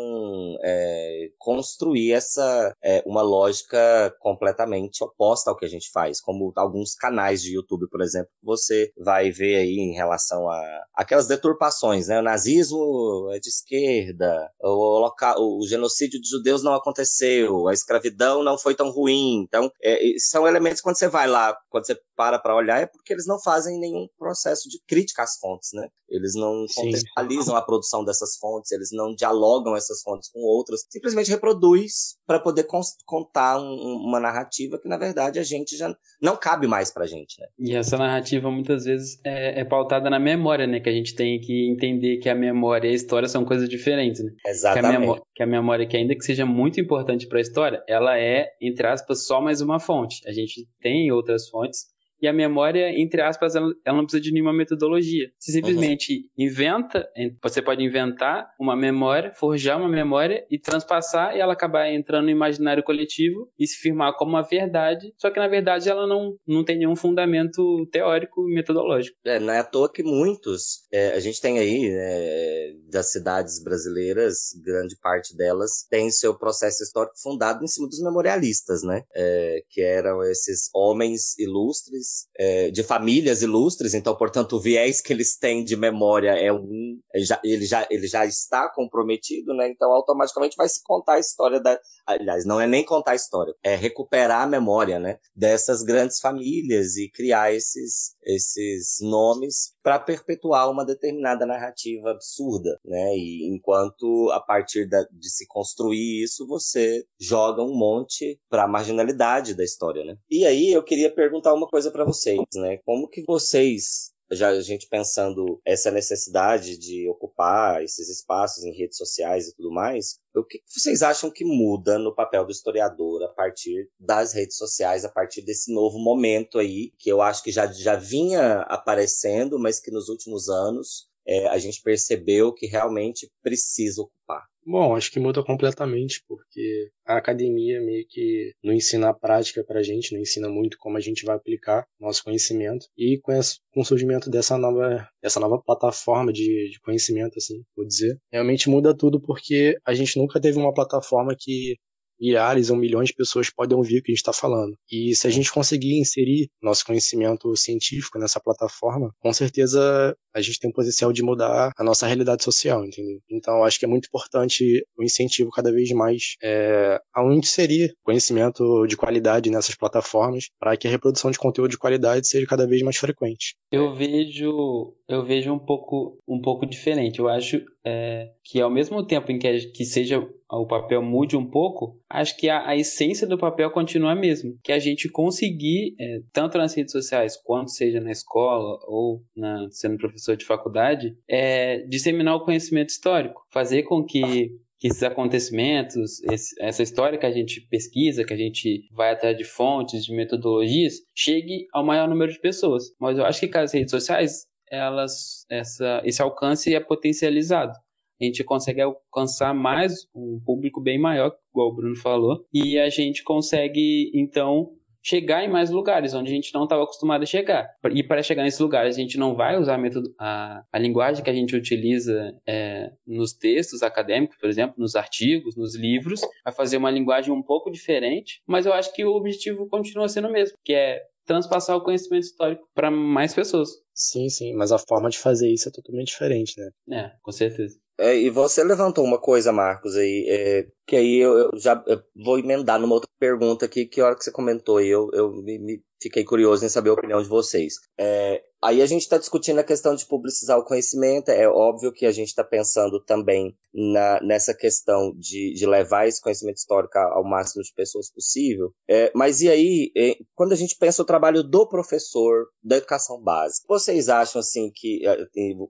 é, 0.63 1.28
construir 1.38 2.13
essa 2.13 2.74
é, 2.81 3.04
uma 3.06 3.22
lógica 3.22 4.16
completamente 4.19 5.04
oposta 5.04 5.51
ao 5.51 5.57
que 5.57 5.66
a 5.66 5.69
gente 5.69 5.92
faz, 5.92 6.22
como 6.22 6.54
alguns 6.56 6.95
canais 6.95 7.42
de 7.42 7.54
YouTube, 7.54 7.89
por 7.89 8.01
exemplo, 8.01 8.31
você 8.42 8.70
você 8.71 8.94
vai 8.97 9.31
ver 9.31 9.56
aí 9.56 9.77
em 9.77 9.94
relação 9.94 10.50
a 10.50 10.85
aquelas 10.95 11.27
deturpações, 11.27 12.07
né? 12.07 12.19
O 12.19 12.23
nazismo 12.23 13.29
é 13.31 13.39
de 13.39 13.50
esquerda, 13.50 14.50
o, 14.62 15.00
local, 15.00 15.35
o 15.39 15.65
genocídio 15.68 16.21
de 16.21 16.29
judeus 16.29 16.63
não 16.63 16.73
aconteceu, 16.73 17.68
a 17.68 17.73
escravidão 17.73 18.44
não 18.44 18.57
foi 18.57 18.75
tão 18.75 18.89
ruim. 18.89 19.44
Então, 19.44 19.69
é, 19.83 20.00
são 20.18 20.47
elementos 20.47 20.81
quando 20.81 20.97
você 20.97 21.07
vai 21.07 21.27
lá, 21.27 21.56
quando 21.69 21.85
você 21.85 21.97
para 22.15 22.38
para 22.38 22.56
olhar, 22.56 22.79
é 22.79 22.85
porque 22.85 23.13
eles 23.13 23.25
não 23.25 23.41
fazem 23.41 23.79
nenhum 23.79 24.07
processo 24.18 24.69
de 24.69 24.80
crítica 24.87 25.23
às 25.23 25.37
fontes, 25.40 25.69
né? 25.73 25.87
Eles 26.07 26.35
não 26.35 26.66
contextualizam 26.75 27.56
a 27.56 27.61
produção 27.61 28.04
dessas 28.04 28.35
fontes, 28.35 28.71
eles 28.71 28.90
não 28.92 29.16
dialogam 29.16 29.75
essas 29.75 30.01
fontes 30.01 30.30
com 30.30 30.42
outras, 30.42 30.85
simplesmente 30.90 31.31
reproduz 31.31 32.18
para 32.28 32.40
poder 32.40 32.68
contar 33.06 33.59
um, 33.59 34.06
uma 34.06 34.19
narrativa 34.19 34.78
que, 34.78 34.90
na 34.90 34.97
verdade, 34.97 35.40
a 35.40 35.44
gente 35.44 35.75
já 35.78 35.95
não 36.21 36.35
cabe 36.35 36.68
mais 36.68 36.92
pra 36.92 37.07
gente, 37.07 37.40
né? 37.40 37.47
E 37.57 37.73
essa 37.73 37.97
narrativa 37.97 38.51
muitas 38.61 38.85
vezes 38.85 39.19
é, 39.23 39.59
é, 39.59 39.63
pautada 39.65 40.09
na 40.09 40.19
memória, 40.19 40.65
né? 40.68 40.80
Que 40.80 40.89
a 40.89 40.94
gente 40.94 41.15
tem 41.15 41.39
que 41.39 41.69
entender 41.69 42.18
que 42.18 42.30
a 42.30 42.35
memória 42.35 42.87
e 42.87 42.91
a 42.91 42.94
história 42.94 43.27
são 43.27 43.44
coisas 43.44 43.68
diferentes, 43.68 44.23
né? 44.23 44.31
Exatamente. 44.45 44.89
Que 44.89 44.95
a, 44.95 44.99
memória, 44.99 45.23
que 45.35 45.44
a 45.44 45.47
memória, 45.47 45.85
que 45.85 45.97
ainda 45.97 46.15
que 46.15 46.23
seja 46.23 46.45
muito 46.45 46.80
importante 46.80 47.27
para 47.27 47.39
a 47.39 47.41
história, 47.41 47.83
ela 47.87 48.18
é, 48.18 48.47
entre 48.61 48.87
aspas, 48.87 49.25
só 49.25 49.41
mais 49.41 49.61
uma 49.61 49.80
fonte. 49.80 50.21
A 50.27 50.31
gente 50.31 50.68
tem 50.80 51.11
outras 51.11 51.49
fontes 51.49 51.87
e 52.21 52.28
a 52.28 52.33
memória, 52.33 52.92
entre 52.99 53.21
aspas, 53.21 53.56
ela, 53.56 53.73
ela 53.85 53.97
não 53.97 54.06
precisa 54.06 54.21
de 54.21 54.31
nenhuma 54.31 54.54
metodologia. 54.54 55.31
Você 55.40 55.54
simplesmente 55.54 56.13
uhum. 56.13 56.45
inventa, 56.45 57.07
você 57.42 57.61
pode 57.61 57.83
inventar 57.83 58.49
uma 58.59 58.75
memória, 58.75 59.33
forjar 59.33 59.80
uma 59.80 59.90
memória 59.90 60.45
e 60.49 60.59
transpassar 60.59 61.35
e 61.35 61.40
ela 61.40 61.54
acabar 61.54 61.92
entrando 61.92 62.25
no 62.25 62.31
imaginário 62.31 62.83
coletivo 62.83 63.49
e 63.57 63.66
se 63.66 63.78
firmar 63.78 64.16
como 64.16 64.31
uma 64.31 64.44
verdade, 64.44 65.13
só 65.18 65.31
que 65.31 65.40
na 65.40 65.47
verdade 65.47 65.90
ela 65.90 66.06
não, 66.06 66.35
não 66.45 66.63
tem 66.63 66.78
nenhum 66.78 66.95
fundamento 66.95 67.87
teórico 67.92 68.47
e 68.47 68.54
metodológico. 68.54 69.18
É, 69.25 69.40
não 69.40 69.54
é 69.54 69.59
à 69.59 69.63
toa 69.63 69.92
que 69.92 70.04
muitos, 70.04 70.87
é, 70.92 71.13
a 71.13 71.19
gente 71.19 71.42
tem 71.42 71.57
aí, 71.57 71.90
né, 71.90 72.73
das 72.92 73.11
cidades 73.11 73.63
brasileiras, 73.63 74.51
grande 74.63 74.95
parte 75.01 75.35
delas 75.35 75.85
tem 75.90 76.11
seu 76.11 76.37
processo 76.37 76.83
histórico 76.83 77.16
fundado 77.21 77.63
em 77.63 77.68
cima 77.68 77.87
dos 77.87 78.01
memorialistas, 78.01 78.83
né, 78.83 79.04
é, 79.16 79.63
que 79.69 79.81
eram 79.81 80.21
esses 80.23 80.69
homens 80.73 81.37
ilustres 81.40 82.10
é, 82.37 82.71
de 82.71 82.83
famílias 82.83 83.41
ilustres, 83.41 83.94
então, 83.94 84.15
portanto, 84.15 84.53
o 84.53 84.59
viés 84.59 85.01
que 85.01 85.13
eles 85.13 85.37
têm 85.37 85.63
de 85.63 85.75
memória 85.75 86.31
é 86.31 86.51
um. 86.51 86.99
Ele 87.13 87.25
já, 87.25 87.41
ele 87.44 87.65
já, 87.65 87.87
ele 87.89 88.07
já 88.07 88.25
está 88.25 88.69
comprometido, 88.69 89.53
né? 89.53 89.69
Então, 89.69 89.91
automaticamente 89.91 90.56
vai 90.56 90.68
se 90.68 90.81
contar 90.83 91.13
a 91.13 91.19
história 91.19 91.59
da. 91.59 91.80
Aliás, 92.06 92.45
não 92.45 92.59
é 92.59 92.68
nem 92.68 92.83
contar 92.83 93.11
a 93.11 93.15
história, 93.15 93.53
é 93.63 93.75
recuperar 93.75 94.41
a 94.41 94.47
memória, 94.47 94.99
né? 94.99 95.18
Dessas 95.35 95.83
grandes 95.83 96.19
famílias 96.19 96.95
e 96.95 97.09
criar 97.09 97.53
esses, 97.53 98.15
esses 98.23 98.97
nomes 99.01 99.73
para 99.83 99.99
perpetuar 99.99 100.69
uma 100.69 100.85
determinada 100.85 101.45
narrativa 101.45 102.11
absurda, 102.11 102.80
né? 102.85 103.15
E 103.15 103.47
enquanto 103.53 104.30
a 104.31 104.39
partir 104.39 104.87
da, 104.87 105.03
de 105.11 105.30
se 105.30 105.45
construir 105.47 106.23
isso, 106.23 106.47
você 106.47 107.03
joga 107.19 107.63
um 107.63 107.75
monte 107.75 108.39
para 108.49 108.63
a 108.63 108.68
marginalidade 108.68 109.53
da 109.53 109.63
história, 109.63 110.03
né? 110.03 110.15
E 110.30 110.45
aí 110.45 110.71
eu 110.71 110.83
queria 110.83 111.13
perguntar 111.13 111.53
uma 111.53 111.68
coisa 111.68 111.91
para 111.91 112.01
vocês, 112.06 112.42
né? 112.56 112.78
Como 112.86 113.08
que 113.08 113.24
vocês 113.26 114.12
já 114.31 114.50
a 114.50 114.62
gente 114.62 114.88
pensando 114.88 115.62
essa 115.66 115.92
necessidade 115.92 116.78
de 116.78 117.08
ocupar 117.10 117.84
esses 117.84 118.10
espaços 118.10 118.64
em 118.64 118.72
redes 118.72 118.98
sociais 118.98 119.48
e 119.48 119.56
tudo 119.56 119.72
mais, 119.72 120.20
o 120.34 120.44
que 120.44 120.62
vocês 120.66 121.04
acham 121.04 121.30
que 121.30 121.44
muda 121.44 122.00
no 122.00 122.16
papel 122.16 122.46
do 122.46 122.52
historiador 122.52 123.24
a 123.24 123.28
partir 123.28 123.90
das 124.00 124.34
redes 124.34 124.56
sociais, 124.56 125.04
a 125.04 125.10
partir 125.10 125.42
desse 125.42 125.74
novo 125.74 126.00
momento 126.00 126.60
aí, 126.60 126.94
que 126.98 127.12
eu 127.12 127.22
acho 127.22 127.44
que 127.44 127.52
já, 127.52 127.68
já 127.72 127.96
vinha 127.96 128.62
aparecendo, 128.62 129.60
mas 129.60 129.80
que 129.80 129.92
nos 129.92 130.08
últimos 130.08 130.48
anos 130.48 131.10
é, 131.28 131.48
a 131.48 131.58
gente 131.58 131.81
percebeu 131.81 132.54
que 132.54 132.66
realmente 132.66 133.30
precisa 133.44 134.02
ocupar? 134.02 134.51
Bom, 134.65 134.95
acho 134.95 135.11
que 135.11 135.19
muda 135.19 135.44
completamente, 135.44 136.23
porque 136.27 136.91
a 137.06 137.18
academia 137.18 137.81
meio 137.81 138.06
que 138.07 138.53
não 138.63 138.71
ensina 138.73 139.09
a 139.09 139.13
prática 139.13 139.63
pra 139.63 139.81
gente, 139.81 140.13
não 140.13 140.21
ensina 140.21 140.47
muito 140.47 140.77
como 140.77 140.97
a 140.97 140.99
gente 140.99 141.25
vai 141.25 141.35
aplicar 141.35 141.85
nosso 141.99 142.23
conhecimento. 142.23 142.85
E 142.95 143.19
com, 143.21 143.31
esse, 143.31 143.57
com 143.73 143.81
o 143.81 143.85
surgimento 143.85 144.30
dessa 144.30 144.57
nova, 144.57 145.07
dessa 145.21 145.39
nova 145.39 145.59
plataforma 145.59 146.31
de, 146.31 146.69
de 146.69 146.80
conhecimento, 146.81 147.37
assim, 147.37 147.63
vou 147.75 147.85
dizer, 147.87 148.18
realmente 148.31 148.69
muda 148.69 148.95
tudo, 148.95 149.19
porque 149.19 149.77
a 149.83 149.94
gente 149.95 150.18
nunca 150.18 150.39
teve 150.39 150.59
uma 150.59 150.73
plataforma 150.73 151.35
que 151.37 151.75
milhares 152.21 152.69
ou 152.69 152.78
milhões 152.78 153.09
de 153.09 153.16
pessoas 153.16 153.49
podem 153.49 153.75
ouvir 153.75 153.99
o 153.99 154.04
que 154.04 154.11
a 154.11 154.13
gente 154.13 154.19
está 154.19 154.33
falando. 154.33 154.78
E 154.92 155.16
se 155.16 155.28
a 155.28 155.30
gente 155.30 155.51
conseguir 155.51 155.99
inserir 155.99 156.49
nosso 156.61 156.85
conhecimento 156.85 157.56
científico 157.56 158.19
nessa 158.19 158.40
plataforma, 158.40 159.11
com 159.19 159.33
certeza 159.33 160.16
a 160.33 160.42
gente 160.42 160.59
tem 160.59 160.69
o 160.69 160.73
potencial 160.73 161.11
de 161.11 161.23
mudar 161.23 161.71
a 161.78 161.83
nossa 161.83 162.07
realidade 162.07 162.44
social, 162.44 162.85
entendeu? 162.85 163.19
Então, 163.30 163.63
acho 163.63 163.78
que 163.78 163.85
é 163.85 163.87
muito 163.87 164.07
importante 164.07 164.85
o 164.97 165.04
incentivo 165.04 165.49
cada 165.49 165.71
vez 165.71 165.92
mais 165.92 166.35
é, 166.42 166.99
a 167.13 167.23
inserir 167.33 167.94
conhecimento 168.04 168.85
de 168.87 168.95
qualidade 168.95 169.49
nessas 169.49 169.75
plataformas 169.75 170.49
para 170.59 170.78
que 170.78 170.87
a 170.87 170.92
reprodução 170.92 171.31
de 171.31 171.40
conteúdo 171.40 171.71
de 171.71 171.78
qualidade 171.78 172.28
seja 172.28 172.45
cada 172.47 172.66
vez 172.66 172.81
mais 172.81 172.97
frequente. 172.97 173.56
Eu 173.71 173.94
vejo, 173.94 174.95
eu 175.07 175.25
vejo 175.25 175.51
um 175.51 175.59
pouco, 175.59 176.18
um 176.28 176.40
pouco 176.42 176.66
diferente. 176.66 177.19
Eu 177.19 177.28
acho 177.28 177.61
é, 177.85 178.30
que 178.44 178.61
ao 178.61 178.69
mesmo 178.69 179.06
tempo 179.06 179.31
em 179.31 179.40
que, 179.40 179.68
que 179.68 179.85
seja 179.85 180.25
o 180.58 180.66
papel 180.66 181.02
mude 181.02 181.38
um 181.38 181.50
pouco, 181.50 181.98
acho 182.10 182.36
que 182.38 182.50
a, 182.50 182.68
a, 182.68 182.76
essência 182.76 183.26
do 183.26 183.38
papel 183.38 183.72
continua 183.72 184.12
a 184.12 184.16
mesma. 184.16 184.52
Que 184.64 184.72
a 184.72 184.80
gente 184.80 185.10
conseguir, 185.10 185.96
é, 186.00 186.22
tanto 186.34 186.58
nas 186.58 186.74
redes 186.74 186.92
sociais, 186.92 187.38
quanto 187.38 187.72
seja 187.72 188.02
na 188.02 188.12
escola 188.12 188.78
ou 188.88 189.24
na, 189.36 189.68
sendo 189.70 189.98
professor 189.98 190.36
de 190.36 190.46
faculdade, 190.46 191.16
é, 191.28 191.80
disseminar 191.88 192.36
o 192.36 192.44
conhecimento 192.44 192.90
histórico. 192.90 193.46
Fazer 193.52 193.84
com 193.84 194.04
que 194.04 194.52
que 194.81 194.88
esses 194.88 195.04
acontecimentos, 195.04 196.24
esse, 196.24 196.56
essa 196.60 196.81
história 196.81 197.20
que 197.20 197.26
a 197.28 197.31
gente 197.31 197.62
pesquisa, 197.70 198.26
que 198.26 198.34
a 198.34 198.38
gente 198.38 198.88
vai 198.92 199.12
atrás 199.12 199.38
de 199.38 199.44
fontes, 199.44 200.04
de 200.04 200.12
metodologias, 200.12 200.96
chegue 201.14 201.68
ao 201.72 201.86
maior 201.86 202.10
número 202.10 202.31
de 202.31 202.40
pessoas. 202.40 202.86
Mas 203.00 203.16
eu 203.16 203.24
acho 203.24 203.40
que 203.40 203.48
com 203.48 203.60
as 203.60 203.72
redes 203.72 203.92
sociais, 203.92 204.48
elas, 204.72 205.46
essa, 205.48 206.02
esse 206.04 206.20
alcance 206.20 206.74
é 206.74 206.80
potencializado 206.80 207.78
a 208.21 208.25
gente 208.25 208.44
consegue 208.44 208.81
alcançar 208.81 209.54
mais 209.54 210.07
um 210.16 210.40
público 210.45 210.81
bem 210.81 210.99
maior, 210.99 211.33
igual 211.51 211.69
o 211.69 211.75
Bruno 211.75 211.95
falou, 211.95 212.45
e 212.54 212.78
a 212.78 212.90
gente 212.90 213.23
consegue 213.23 214.11
então 214.13 214.71
chegar 215.04 215.44
em 215.44 215.49
mais 215.49 215.69
lugares 215.71 216.13
onde 216.13 216.31
a 216.31 216.33
gente 216.35 216.54
não 216.54 216.63
estava 216.63 216.83
acostumado 216.83 217.23
a 217.23 217.25
chegar. 217.25 217.68
E 217.92 218.04
para 218.04 218.21
chegar 218.21 218.44
nesses 218.44 218.59
lugares, 218.59 218.95
a 218.95 218.99
gente 218.99 219.18
não 219.18 219.35
vai 219.35 219.57
usar 219.57 219.75
a, 219.75 219.78
metodo, 219.78 220.13
a, 220.19 220.63
a 220.71 220.80
linguagem 220.80 221.23
que 221.23 221.30
a 221.30 221.33
gente 221.33 221.56
utiliza 221.56 222.33
é, 222.47 222.92
nos 223.06 223.33
textos 223.33 223.81
acadêmicos, 223.81 224.37
por 224.37 224.47
exemplo, 224.47 224.75
nos 224.78 224.95
artigos, 224.95 225.56
nos 225.56 225.75
livros, 225.75 226.21
vai 226.44 226.54
fazer 226.54 226.78
uma 226.78 226.92
linguagem 226.92 227.33
um 227.33 227.42
pouco 227.42 227.71
diferente, 227.71 228.42
mas 228.45 228.66
eu 228.66 228.73
acho 228.73 228.94
que 228.94 229.04
o 229.04 229.16
objetivo 229.16 229.68
continua 229.68 230.07
sendo 230.07 230.28
o 230.28 230.31
mesmo, 230.31 230.56
que 230.63 230.73
é 230.73 231.01
transpassar 231.25 231.78
o 231.78 231.83
conhecimento 231.83 232.23
histórico 232.23 232.68
para 232.73 232.92
mais 232.92 233.33
pessoas. 233.33 233.69
Sim, 233.94 234.30
sim, 234.30 234.54
mas 234.54 234.71
a 234.71 234.80
forma 234.80 235.09
de 235.09 235.18
fazer 235.18 235.49
isso 235.49 235.69
é 235.69 235.71
totalmente 235.71 236.07
diferente, 236.07 236.56
né? 236.57 236.99
É, 236.99 237.11
com 237.21 237.31
certeza. 237.31 237.80
É, 238.02 238.18
e 238.18 238.31
você 238.31 238.64
levantou 238.64 239.06
uma 239.06 239.20
coisa, 239.20 239.52
Marcos, 239.52 239.96
aí, 239.96 240.26
é, 240.28 240.68
que 240.88 240.96
aí 240.96 241.18
eu, 241.18 241.38
eu 241.38 241.52
já 241.60 241.84
eu 241.86 242.02
vou 242.16 242.40
emendar 242.40 242.80
numa 242.80 242.96
outra 242.96 243.08
pergunta 243.20 243.66
aqui, 243.66 243.86
que 243.86 244.02
a 244.02 244.08
hora 244.08 244.16
que 244.16 244.24
você 244.24 244.31
comentou, 244.31 244.81
eu, 244.81 245.08
eu 245.14 245.31
me, 245.31 245.60
me 245.60 245.84
fiquei 246.02 246.24
curioso 246.24 246.66
em 246.66 246.70
saber 246.70 246.90
a 246.90 246.94
opinião 246.94 247.22
de 247.22 247.30
vocês. 247.30 247.76
É, 248.00 248.42
Aí 248.63 248.81
a 248.81 248.85
gente 248.85 249.01
está 249.01 249.18
discutindo 249.18 249.59
a 249.59 249.63
questão 249.63 249.95
de 249.95 250.06
publicizar 250.06 250.57
o 250.59 250.63
conhecimento. 250.63 251.30
É 251.30 251.47
óbvio 251.47 251.91
que 251.91 252.06
a 252.06 252.11
gente 252.11 252.27
está 252.27 252.44
pensando 252.44 253.03
também 253.03 253.56
na, 253.73 254.21
nessa 254.21 254.53
questão 254.53 255.13
de, 255.18 255.53
de 255.53 255.65
levar 255.65 256.07
esse 256.07 256.21
conhecimento 256.21 256.57
histórico 256.57 256.97
ao 256.97 257.23
máximo 257.23 257.63
de 257.63 257.73
pessoas 257.73 258.11
possível. 258.11 258.71
É, 258.87 259.11
mas 259.15 259.41
e 259.41 259.49
aí, 259.49 259.91
é, 259.97 260.15
quando 260.35 260.51
a 260.51 260.56
gente 260.56 260.75
pensa 260.77 261.01
o 261.01 261.06
trabalho 261.06 261.41
do 261.41 261.68
professor 261.68 262.45
da 262.63 262.77
educação 262.77 263.21
básica, 263.21 263.65
vocês 263.68 264.09
acham 264.09 264.39
assim 264.39 264.71
que, 264.73 265.01
é, 265.07 265.18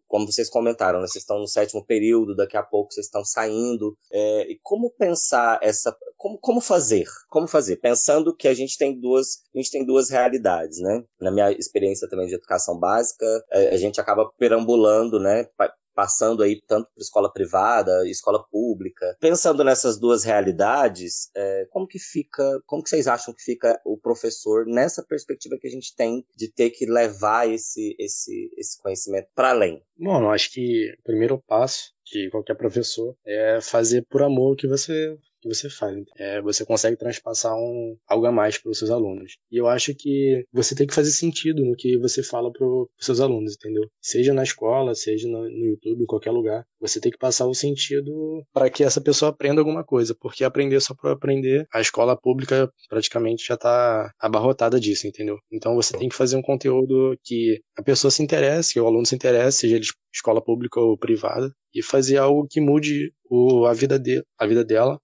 como 0.08 0.26
vocês 0.30 0.50
comentaram, 0.50 1.00
né, 1.00 1.08
vocês 1.08 1.24
estão 1.24 1.40
no 1.40 1.48
sétimo 1.48 1.86
período, 1.86 2.36
daqui 2.36 2.58
a 2.58 2.64
pouco 2.64 2.92
vocês 2.92 3.06
estão 3.06 3.24
saindo. 3.24 3.96
É, 4.12 4.48
como 4.64 4.92
pensar 4.92 5.60
essa 5.62 5.96
como, 6.22 6.38
como 6.38 6.62
fazer? 6.62 7.08
Como 7.30 7.48
fazer? 7.48 7.78
Pensando 7.78 8.36
que 8.36 8.48
a 8.48 8.54
gente 8.54 8.78
tem 8.78 9.00
duas, 9.00 9.40
a 9.56 9.58
gente 9.58 9.72
tem 9.72 9.84
duas 9.84 10.12
realidades, 10.12 10.80
né? 10.80 11.04
Na 11.20 11.32
minha 11.32 11.52
experiência 11.52 12.08
também 12.08 12.28
de 12.28 12.36
educação 12.36 12.80
básica, 12.82 13.26
a 13.72 13.78
gente 13.78 14.02
acaba 14.02 14.30
perambulando, 14.38 15.20
né? 15.20 15.48
passando 15.94 16.42
aí 16.42 16.60
tanto 16.68 16.90
para 16.94 17.02
escola 17.02 17.32
privada, 17.32 18.08
escola 18.08 18.44
pública. 18.50 19.16
Pensando 19.20 19.64
nessas 19.64 20.00
duas 20.00 20.24
realidades, 20.24 21.30
é, 21.36 21.68
como 21.70 21.88
que 21.88 22.00
fica, 22.00 22.60
como 22.66 22.84
que 22.84 22.90
vocês 22.90 23.08
acham 23.08 23.34
que 23.34 23.44
fica 23.44 23.80
o 23.86 23.98
professor 23.98 24.66
nessa 24.66 25.04
perspectiva 25.04 25.58
que 25.60 25.68
a 25.68 25.72
gente 25.72 25.96
tem 25.96 26.26
de 26.36 26.52
ter 26.52 26.70
que 26.72 26.86
levar 26.86 27.48
esse, 27.50 27.96
esse, 28.00 28.52
esse 28.58 28.82
conhecimento 28.82 29.28
para 29.36 29.50
além? 29.50 29.84
Bom, 30.02 30.20
eu 30.24 30.32
acho 30.32 30.52
que 30.52 30.92
o 31.00 31.04
primeiro 31.04 31.40
passo 31.48 31.94
de 32.12 32.28
qualquer 32.32 32.56
professor 32.56 33.16
é 33.24 33.62
fazer 33.62 34.04
por 34.10 34.24
amor 34.24 34.54
o 34.54 34.56
que 34.56 34.66
você 34.68 35.16
que 35.42 35.50
você 35.50 35.70
faz. 35.70 35.98
É, 36.18 36.42
você 36.42 36.64
consegue 36.64 36.96
transpassar 36.96 37.56
um, 37.56 37.98
algo 38.08 38.26
a 38.28 38.32
mais 38.32 38.58
para 38.58 38.70
os 38.70 38.78
seus 38.78 38.92
alunos. 38.92 39.38
E 39.52 39.58
eu 39.58 39.68
acho 39.68 39.94
que 39.96 40.46
você 40.54 40.76
tem 40.76 40.86
que 40.86 40.94
fazer 40.94 41.12
sentido 41.12 41.66
no 41.66 41.76
que 41.76 41.98
você 41.98 42.22
fala 42.22 42.52
para 42.52 42.66
os 42.66 42.88
seus 43.00 43.20
alunos, 43.20 43.56
entendeu? 43.56 43.90
Seja 44.00 44.34
na 44.34 44.44
escola, 44.44 44.94
seja 44.94 45.28
no, 45.28 45.44
no 45.50 45.66
YouTube, 45.66 46.04
em 46.04 46.06
qualquer 46.06 46.32
lugar. 46.32 46.64
Você 46.80 47.00
tem 47.00 47.12
que 47.12 47.18
passar 47.18 47.48
o 47.48 47.54
sentido 47.54 48.44
para 48.54 48.70
que 48.70 48.84
essa 48.84 49.02
pessoa 49.02 49.32
aprenda 49.32 49.62
alguma 49.62 49.84
coisa, 49.84 50.16
porque 50.20 50.44
aprender 50.44 50.80
só 50.80 50.94
para 50.94 51.14
aprender, 51.14 51.68
a 51.74 51.82
escola 51.82 52.16
pública 52.16 52.72
praticamente 52.88 53.46
já 53.46 53.56
está 53.56 54.12
abarrotada 54.20 54.80
disso, 54.80 55.08
entendeu? 55.08 55.38
Então 55.52 55.76
você 55.76 55.98
tem 55.98 56.08
que 56.08 56.16
fazer 56.16 56.36
um 56.36 56.42
conteúdo 56.42 57.18
que 57.24 57.62
a 57.76 57.82
pessoa 57.82 58.12
se 58.12 58.22
interesse, 58.22 58.74
que 58.74 58.80
o 58.80 58.86
aluno 58.86 59.06
se 59.06 59.16
interesse, 59.16 59.60
seja 59.60 59.76
ele 59.76 59.86
escola 60.14 60.44
pública 60.44 60.80
ou 60.80 60.98
privada, 60.98 61.54
e 61.74 61.82
fazer 61.82 62.18
algo 62.18 62.48
que 62.50 62.60
mude 62.60 63.14
o, 63.30 63.66
a, 63.66 63.74
vida 63.74 63.98
de, 63.98 64.24
a 64.38 64.46
vida 64.46 64.64
dela 64.64 65.00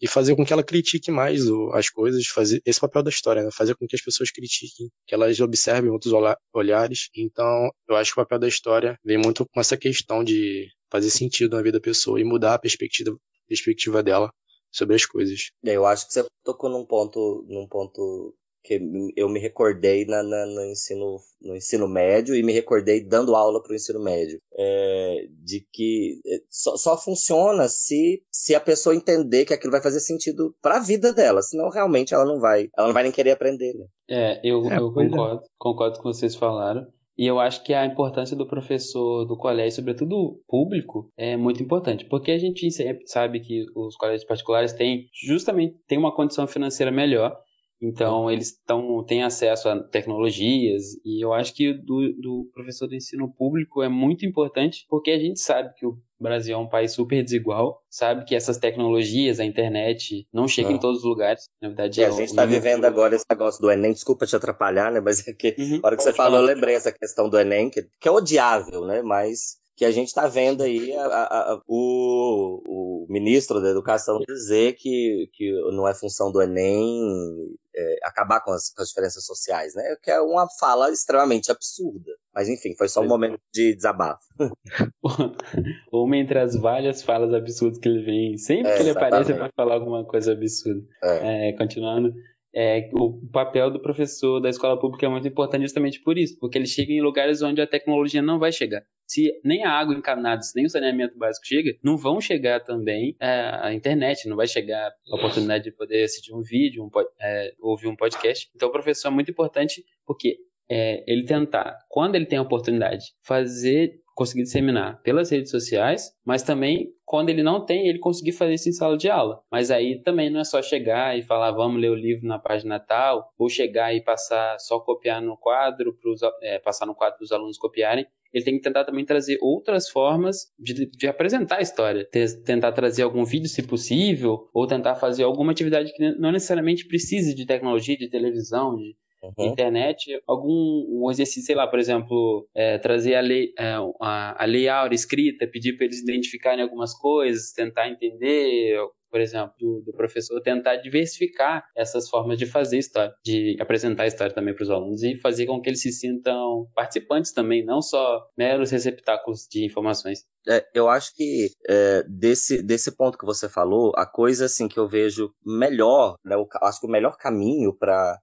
e 0.00 0.06
fazer 0.06 0.36
com 0.36 0.44
que 0.44 0.52
ela 0.52 0.62
critique 0.62 1.10
mais 1.10 1.48
o, 1.48 1.70
as 1.72 1.88
coisas, 1.88 2.26
fazer 2.26 2.60
esse 2.64 2.80
papel 2.80 3.02
da 3.02 3.10
história, 3.10 3.42
né? 3.42 3.48
fazer 3.52 3.74
com 3.74 3.86
que 3.86 3.96
as 3.96 4.02
pessoas 4.02 4.30
critiquem, 4.30 4.90
que 5.06 5.14
elas 5.14 5.40
observem 5.40 5.90
outros 5.90 6.12
olhares. 6.52 7.08
Então, 7.16 7.70
eu 7.88 7.96
acho 7.96 8.12
que 8.12 8.20
o 8.20 8.22
papel 8.22 8.38
da 8.38 8.48
história 8.48 8.98
vem 9.04 9.18
muito 9.18 9.46
com 9.46 9.60
essa 9.60 9.76
questão 9.76 10.22
de 10.22 10.68
fazer 10.90 11.10
sentido 11.10 11.56
na 11.56 11.62
vida 11.62 11.78
da 11.78 11.82
pessoa 11.82 12.20
e 12.20 12.24
mudar 12.24 12.54
a 12.54 12.58
perspectiva, 12.58 13.16
perspectiva 13.48 14.02
dela 14.02 14.30
sobre 14.70 14.94
as 14.94 15.06
coisas. 15.06 15.50
Eu 15.62 15.86
acho 15.86 16.06
que 16.06 16.12
você 16.12 16.26
tocou 16.44 16.68
num 16.68 16.84
ponto, 16.84 17.44
num 17.48 17.66
ponto 17.66 18.34
que 18.64 18.80
eu 19.14 19.28
me 19.28 19.38
recordei 19.38 20.06
na, 20.06 20.22
na, 20.22 20.46
no, 20.46 20.64
ensino, 20.64 21.18
no 21.42 21.54
ensino 21.54 21.86
médio 21.86 22.34
e 22.34 22.42
me 22.42 22.52
recordei 22.52 23.04
dando 23.04 23.36
aula 23.36 23.62
para 23.62 23.72
o 23.72 23.74
ensino 23.74 24.02
médio. 24.02 24.40
É, 24.56 25.26
de 25.44 25.60
que 25.70 26.18
é, 26.26 26.38
só, 26.48 26.74
só, 26.76 26.96
funciona 26.96 27.68
se, 27.68 28.22
se 28.32 28.54
a 28.54 28.60
pessoa 28.60 28.96
entender 28.96 29.44
que 29.44 29.52
aquilo 29.52 29.70
vai 29.70 29.82
fazer 29.82 30.00
sentido 30.00 30.56
para 30.62 30.78
a 30.78 30.82
vida 30.82 31.12
dela, 31.12 31.42
senão 31.42 31.68
realmente 31.68 32.14
ela 32.14 32.24
não 32.24 32.40
vai, 32.40 32.70
ela 32.76 32.86
não 32.86 32.94
vai 32.94 33.02
nem 33.02 33.12
querer 33.12 33.32
aprender. 33.32 33.74
Né? 33.74 33.86
É, 34.08 34.40
eu, 34.42 34.64
é, 34.70 34.78
eu 34.78 34.88
é. 34.88 34.94
concordo, 34.94 35.42
concordo 35.58 35.98
com 35.98 36.08
o 36.08 36.12
que 36.12 36.18
vocês 36.18 36.34
falaram. 36.34 36.86
E 37.16 37.26
eu 37.26 37.38
acho 37.38 37.62
que 37.62 37.72
a 37.72 37.86
importância 37.86 38.36
do 38.36 38.46
professor 38.46 39.24
do 39.24 39.36
colégio, 39.36 39.76
sobretudo 39.76 40.40
público, 40.48 41.12
é 41.16 41.36
muito 41.36 41.62
importante, 41.62 42.04
porque 42.06 42.32
a 42.32 42.38
gente 42.38 42.68
sabe 43.06 43.38
que 43.38 43.66
os 43.76 43.94
colégios 43.96 44.24
particulares 44.24 44.72
têm 44.72 45.08
justamente 45.12 45.76
têm 45.86 45.96
uma 45.96 46.14
condição 46.14 46.44
financeira 46.48 46.90
melhor 46.90 47.38
Então, 47.84 48.30
eles 48.30 48.58
tão, 48.64 49.04
têm 49.04 49.22
acesso 49.22 49.68
a 49.68 49.78
tecnologias, 49.78 50.94
e 51.04 51.22
eu 51.22 51.34
acho 51.34 51.54
que 51.54 51.74
do, 51.74 52.12
do 52.14 52.50
professor 52.54 52.88
do 52.88 52.94
ensino 52.94 53.30
público 53.30 53.82
é 53.82 53.88
muito 53.90 54.24
importante, 54.24 54.86
porque 54.88 55.10
a 55.10 55.18
gente 55.18 55.38
sabe 55.38 55.74
que 55.74 55.86
o 55.86 55.98
Brasil 56.18 56.54
é 56.54 56.58
um 56.58 56.68
país 56.68 56.92
super 56.92 57.22
desigual, 57.22 57.82
sabe 57.90 58.24
que 58.24 58.34
essas 58.34 58.56
tecnologias, 58.56 59.38
a 59.38 59.44
internet, 59.44 60.26
não 60.32 60.48
chegam 60.48 60.72
em 60.72 60.78
todos 60.78 61.00
os 61.00 61.04
lugares. 61.04 61.44
Na 61.60 61.68
verdade, 61.68 62.02
é, 62.02 62.06
a 62.06 62.10
gente 62.10 62.30
está 62.30 62.46
vivendo 62.46 62.86
agora 62.86 63.14
esse 63.14 63.26
negócio 63.28 63.60
do 63.60 63.70
Enem, 63.70 63.92
desculpa 63.92 64.26
te 64.26 64.34
atrapalhar, 64.34 64.90
né? 64.90 65.00
Mas 65.00 65.26
é 65.28 65.34
que, 65.34 65.54
uhum. 65.58 65.80
na 65.82 65.88
hora 65.88 65.96
que 65.96 66.02
você 66.02 66.12
falou, 66.14 66.40
eu 66.40 66.46
lembrei 66.46 66.74
essa 66.74 66.90
questão 66.90 67.28
do 67.28 67.38
Enem, 67.38 67.68
que, 67.68 67.86
que 68.00 68.08
é 68.08 68.10
odiável, 68.10 68.86
né? 68.86 69.02
Mas 69.02 69.62
que 69.76 69.84
a 69.84 69.90
gente 69.90 70.06
está 70.06 70.26
vendo 70.26 70.62
aí 70.62 70.94
a, 70.94 71.04
a, 71.04 71.52
a, 71.52 71.60
o, 71.66 72.62
o, 72.66 73.06
ministro 73.10 73.60
da 73.60 73.68
Educação 73.68 74.20
dizer 74.20 74.74
que, 74.74 75.28
que 75.32 75.52
não 75.72 75.86
é 75.86 75.92
função 75.92 76.30
do 76.30 76.40
Enem 76.40 77.56
é, 77.74 77.98
acabar 78.02 78.40
com 78.40 78.52
as, 78.52 78.72
com 78.72 78.82
as, 78.82 78.88
diferenças 78.88 79.24
sociais, 79.24 79.74
né? 79.74 79.96
Que 80.02 80.10
é 80.10 80.20
uma 80.20 80.46
fala 80.58 80.90
extremamente 80.90 81.50
absurda. 81.50 82.12
Mas 82.34 82.48
enfim, 82.48 82.74
foi 82.76 82.88
só 82.88 83.00
um 83.00 83.08
momento 83.08 83.38
de 83.52 83.74
desabafo. 83.74 84.24
Uma 85.92 86.16
entre 86.16 86.38
as 86.38 86.56
várias 86.56 87.02
falas 87.02 87.32
absurdas 87.32 87.78
que 87.78 87.88
ele 87.88 88.04
vem, 88.04 88.36
sempre 88.36 88.72
é, 88.72 88.76
que 88.76 88.82
ele 88.82 88.90
aparece 88.90 89.32
para 89.34 89.50
falar 89.54 89.74
alguma 89.74 90.04
coisa 90.04 90.32
absurda. 90.32 90.84
É. 91.02 91.50
é 91.50 91.52
continuando, 91.52 92.12
é, 92.54 92.88
o 92.92 93.20
papel 93.32 93.70
do 93.70 93.80
professor 93.80 94.40
da 94.40 94.48
escola 94.48 94.78
pública 94.78 95.06
é 95.06 95.08
muito 95.08 95.26
importante 95.26 95.62
justamente 95.62 96.00
por 96.00 96.16
isso, 96.16 96.38
porque 96.38 96.56
ele 96.56 96.66
chega 96.66 96.92
em 96.92 97.02
lugares 97.02 97.42
onde 97.42 97.60
a 97.60 97.66
tecnologia 97.66 98.22
não 98.22 98.38
vai 98.38 98.52
chegar. 98.52 98.82
Se 99.06 99.32
nem 99.44 99.64
a 99.64 99.70
água 99.72 99.94
encanada, 99.94 100.40
se 100.42 100.54
nem 100.54 100.64
o 100.64 100.70
saneamento 100.70 101.18
básico 101.18 101.46
chega, 101.46 101.76
não 101.82 101.96
vão 101.96 102.20
chegar 102.20 102.60
também 102.60 103.16
é, 103.20 103.50
a 103.60 103.74
internet, 103.74 104.28
não 104.28 104.36
vai 104.36 104.46
chegar 104.46 104.92
a 105.10 105.16
oportunidade 105.16 105.64
de 105.64 105.72
poder 105.72 106.04
assistir 106.04 106.32
um 106.32 106.42
vídeo, 106.42 106.84
um, 106.84 106.90
é, 107.20 107.52
ouvir 107.60 107.88
um 107.88 107.96
podcast. 107.96 108.48
Então, 108.54 108.68
o 108.68 108.72
professor 108.72 109.08
é 109.08 109.10
muito 109.10 109.30
importante 109.30 109.84
porque 110.06 110.36
é, 110.70 111.04
ele 111.06 111.24
tentar, 111.24 111.76
quando 111.88 112.14
ele 112.14 112.24
tem 112.24 112.38
a 112.38 112.42
oportunidade, 112.42 113.06
fazer 113.22 114.00
conseguir 114.14 114.44
disseminar 114.44 115.00
pelas 115.02 115.30
redes 115.30 115.50
sociais, 115.50 116.12
mas 116.24 116.42
também 116.42 116.92
quando 117.04 117.28
ele 117.28 117.42
não 117.42 117.64
tem, 117.64 117.88
ele 117.88 117.98
conseguir 117.98 118.32
fazer 118.32 118.54
isso 118.54 118.68
em 118.68 118.72
sala 118.72 118.96
de 118.96 119.10
aula. 119.10 119.40
Mas 119.50 119.70
aí 119.70 120.00
também 120.02 120.30
não 120.30 120.40
é 120.40 120.44
só 120.44 120.62
chegar 120.62 121.18
e 121.18 121.22
falar 121.22 121.50
vamos 121.52 121.80
ler 121.80 121.90
o 121.90 121.94
livro 121.94 122.26
na 122.26 122.38
página 122.38 122.80
tal, 122.80 123.32
ou 123.38 123.48
chegar 123.48 123.94
e 123.94 124.00
passar 124.00 124.58
só 124.58 124.80
copiar 124.80 125.20
no 125.20 125.36
quadro, 125.36 125.94
pros, 125.94 126.20
é, 126.42 126.58
passar 126.58 126.86
no 126.86 126.94
quadro 126.94 127.18
para 127.18 127.24
os 127.24 127.32
alunos 127.32 127.58
copiarem. 127.58 128.06
Ele 128.32 128.44
tem 128.44 128.56
que 128.56 128.62
tentar 128.62 128.84
também 128.84 129.04
trazer 129.04 129.38
outras 129.40 129.88
formas 129.88 130.52
de, 130.58 130.86
de 130.86 131.06
apresentar 131.06 131.58
a 131.58 131.62
história. 131.62 132.08
Tentar 132.44 132.72
trazer 132.72 133.02
algum 133.02 133.24
vídeo, 133.24 133.48
se 133.48 133.62
possível, 133.62 134.48
ou 134.52 134.66
tentar 134.66 134.96
fazer 134.96 135.22
alguma 135.22 135.52
atividade 135.52 135.92
que 135.92 136.18
não 136.18 136.32
necessariamente 136.32 136.84
precise 136.88 137.32
de 137.32 137.46
tecnologia, 137.46 137.96
de 137.96 138.08
televisão, 138.08 138.76
de, 138.76 138.96
uhum. 139.36 139.46
internet, 139.46 140.20
algum 140.26 140.86
um 140.88 141.10
exercício, 141.10 141.42
sei 141.42 141.54
lá, 141.54 141.66
por 141.66 141.78
exemplo, 141.78 142.48
é, 142.54 142.78
trazer 142.78 143.14
a 143.14 143.20
lei, 143.20 143.52
é, 143.58 143.74
a, 144.00 144.42
a 144.42 144.46
lei 144.46 144.68
áurea 144.68 144.94
escrita, 144.94 145.46
pedir 145.46 145.76
para 145.76 145.86
eles 145.86 146.02
identificarem 146.02 146.62
algumas 146.62 146.94
coisas, 146.94 147.52
tentar 147.52 147.88
entender 147.88 148.78
por 149.14 149.20
exemplo, 149.20 149.54
do, 149.60 149.80
do, 149.86 149.92
professor 149.92 150.40
tentar 150.40 150.74
diversificar 150.74 151.64
essas 151.76 152.08
formas 152.10 152.36
de 152.36 152.46
fazer 152.46 152.78
história, 152.78 153.14
de 153.24 153.56
apresentar 153.60 154.02
a 154.02 154.06
história 154.08 154.34
também 154.34 154.52
para 154.52 154.64
os 154.64 154.70
alunos 154.70 155.04
e 155.04 155.16
fazer 155.20 155.46
com 155.46 155.60
que 155.60 155.70
eles 155.70 155.80
se 155.80 155.92
sintam 155.92 156.66
participantes 156.74 157.32
também, 157.32 157.64
não 157.64 157.80
só 157.80 158.26
meros 158.36 158.72
receptáculos 158.72 159.46
de 159.48 159.64
informações. 159.64 160.24
É, 160.48 160.64
eu 160.74 160.88
acho 160.88 161.14
que 161.14 161.50
é, 161.68 162.02
desse, 162.08 162.62
desse 162.62 162.92
ponto 162.92 163.18
que 163.18 163.24
você 163.24 163.48
falou, 163.48 163.92
a 163.96 164.06
coisa 164.06 164.46
assim 164.46 164.68
que 164.68 164.78
eu 164.78 164.88
vejo 164.88 165.30
melhor, 165.44 166.16
né, 166.24 166.36
acho 166.62 166.80
que 166.80 166.86
o 166.86 166.90
melhor 166.90 167.16
caminho 167.16 167.74
para 167.76 168.20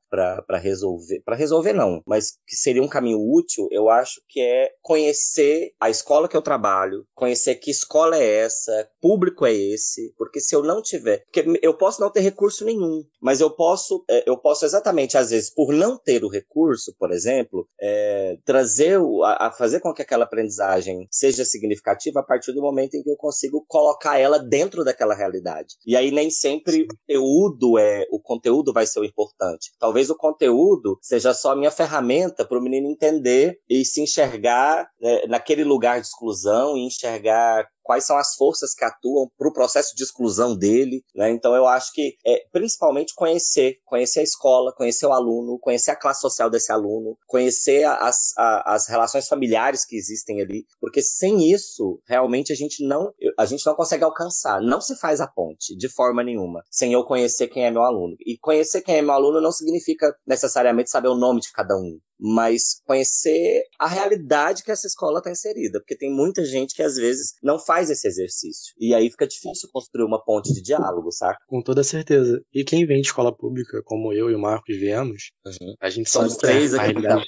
resolver, 0.59 1.21
para 1.25 1.35
resolver 1.35 1.73
não, 1.73 2.01
mas 2.05 2.33
que 2.47 2.55
seria 2.55 2.83
um 2.83 2.87
caminho 2.87 3.19
útil, 3.19 3.67
eu 3.71 3.89
acho 3.89 4.21
que 4.27 4.39
é 4.39 4.69
conhecer 4.81 5.71
a 5.79 5.89
escola 5.89 6.27
que 6.27 6.37
eu 6.37 6.41
trabalho, 6.41 7.05
conhecer 7.13 7.55
que 7.55 7.71
escola 7.71 8.17
é 8.17 8.41
essa, 8.41 8.89
público 9.01 9.45
é 9.45 9.53
esse, 9.53 10.13
porque 10.17 10.39
se 10.39 10.55
eu 10.55 10.63
não 10.63 10.81
tiver, 10.81 11.23
porque 11.25 11.59
eu 11.61 11.75
posso 11.75 12.01
não 12.01 12.11
ter 12.11 12.21
recurso 12.21 12.65
nenhum, 12.65 13.03
mas 13.21 13.41
eu 13.41 13.49
posso, 13.49 14.03
é, 14.09 14.29
eu 14.29 14.37
posso 14.37 14.65
exatamente 14.65 15.17
às 15.17 15.31
vezes 15.31 15.49
por 15.53 15.73
não 15.73 15.97
ter 15.97 16.23
o 16.23 16.29
recurso, 16.29 16.93
por 16.99 17.11
exemplo, 17.11 17.67
é, 17.79 18.37
trazer 18.45 18.99
a, 19.23 19.47
a 19.47 19.51
fazer 19.51 19.79
com 19.79 19.93
que 19.93 20.01
aquela 20.01 20.25
aprendizagem 20.25 21.07
seja 21.09 21.45
significativa 21.45 22.10
a 22.19 22.23
partir 22.23 22.53
do 22.53 22.61
momento 22.61 22.95
em 22.95 23.03
que 23.03 23.09
eu 23.09 23.15
consigo 23.15 23.63
colocar 23.67 24.17
ela 24.17 24.39
dentro 24.39 24.83
daquela 24.83 25.15
realidade. 25.15 25.75
E 25.85 25.95
aí 25.95 26.11
nem 26.11 26.29
sempre 26.29 26.83
o 26.83 26.87
conteúdo 26.87 27.77
é 27.77 28.05
o 28.11 28.19
conteúdo 28.19 28.73
vai 28.73 28.85
ser 28.85 28.99
o 28.99 29.05
importante. 29.05 29.71
Talvez 29.79 30.09
o 30.09 30.15
conteúdo 30.15 30.97
seja 31.01 31.33
só 31.33 31.51
a 31.51 31.55
minha 31.55 31.71
ferramenta 31.71 32.45
para 32.45 32.57
o 32.57 32.61
menino 32.61 32.89
entender 32.89 33.57
e 33.69 33.85
se 33.85 34.01
enxergar 34.01 34.89
né, 34.99 35.25
naquele 35.27 35.63
lugar 35.63 35.99
de 35.99 36.07
exclusão 36.07 36.77
e 36.77 36.85
enxergar 36.85 37.67
quais 37.91 38.05
são 38.05 38.17
as 38.17 38.35
forças 38.35 38.73
que 38.73 38.85
atuam 38.85 39.29
para 39.37 39.49
o 39.49 39.53
processo 39.53 39.93
de 39.93 40.01
exclusão 40.01 40.55
dele, 40.55 41.03
né? 41.13 41.29
Então 41.29 41.53
eu 41.53 41.67
acho 41.67 41.91
que 41.91 42.15
é 42.25 42.41
principalmente 42.49 43.13
conhecer, 43.13 43.75
conhecer 43.83 44.21
a 44.21 44.23
escola, 44.23 44.73
conhecer 44.73 45.05
o 45.05 45.11
aluno, 45.11 45.59
conhecer 45.59 45.91
a 45.91 45.95
classe 45.99 46.21
social 46.21 46.49
desse 46.49 46.71
aluno, 46.71 47.17
conhecer 47.27 47.83
as, 47.83 48.31
a, 48.37 48.75
as 48.75 48.87
relações 48.87 49.27
familiares 49.27 49.83
que 49.83 49.97
existem 49.97 50.41
ali, 50.41 50.63
porque 50.79 51.01
sem 51.01 51.51
isso 51.51 51.99
realmente 52.07 52.53
a 52.53 52.55
gente 52.55 52.87
não 52.87 53.11
a 53.37 53.45
gente 53.45 53.65
não 53.65 53.75
consegue 53.75 54.05
alcançar, 54.05 54.61
não 54.61 54.79
se 54.79 54.95
faz 54.95 55.19
a 55.19 55.27
ponte 55.27 55.75
de 55.75 55.89
forma 55.89 56.23
nenhuma, 56.23 56.63
sem 56.71 56.93
eu 56.93 57.03
conhecer 57.03 57.49
quem 57.49 57.65
é 57.65 57.71
meu 57.71 57.83
aluno. 57.83 58.15
E 58.25 58.37
conhecer 58.39 58.81
quem 58.83 58.95
é 58.95 59.01
meu 59.01 59.13
aluno 59.13 59.41
não 59.41 59.51
significa 59.51 60.15
necessariamente 60.25 60.89
saber 60.89 61.09
o 61.09 61.17
nome 61.17 61.41
de 61.41 61.51
cada 61.51 61.75
um 61.75 61.99
mas 62.21 62.81
conhecer 62.85 63.63
a 63.79 63.87
realidade 63.87 64.63
que 64.63 64.71
essa 64.71 64.85
escola 64.85 65.17
está 65.17 65.31
inserida, 65.31 65.79
porque 65.79 65.97
tem 65.97 66.13
muita 66.13 66.45
gente 66.45 66.75
que 66.75 66.83
às 66.83 66.95
vezes 66.95 67.33
não 67.41 67.57
faz 67.57 67.89
esse 67.89 68.07
exercício. 68.07 68.73
E 68.79 68.93
aí 68.93 69.09
fica 69.09 69.27
difícil 69.27 69.69
construir 69.73 70.05
uma 70.05 70.23
ponte 70.23 70.53
de 70.53 70.61
diálogo, 70.61 71.11
saca? 71.11 71.39
Com 71.47 71.61
toda 71.61 71.83
certeza. 71.83 72.39
E 72.53 72.63
quem 72.63 72.85
vem 72.85 73.01
de 73.01 73.07
escola 73.07 73.35
pública, 73.35 73.81
como 73.83 74.13
eu 74.13 74.29
e 74.29 74.35
o 74.35 74.39
Marcos 74.39 74.77
viemos, 74.77 75.31
uhum. 75.45 75.73
a 75.81 75.89
gente 75.89 76.09
somos 76.09 76.33
sabe 76.33 76.41
três 76.41 76.73
aqui. 76.75 76.91
Realidade... 76.91 77.25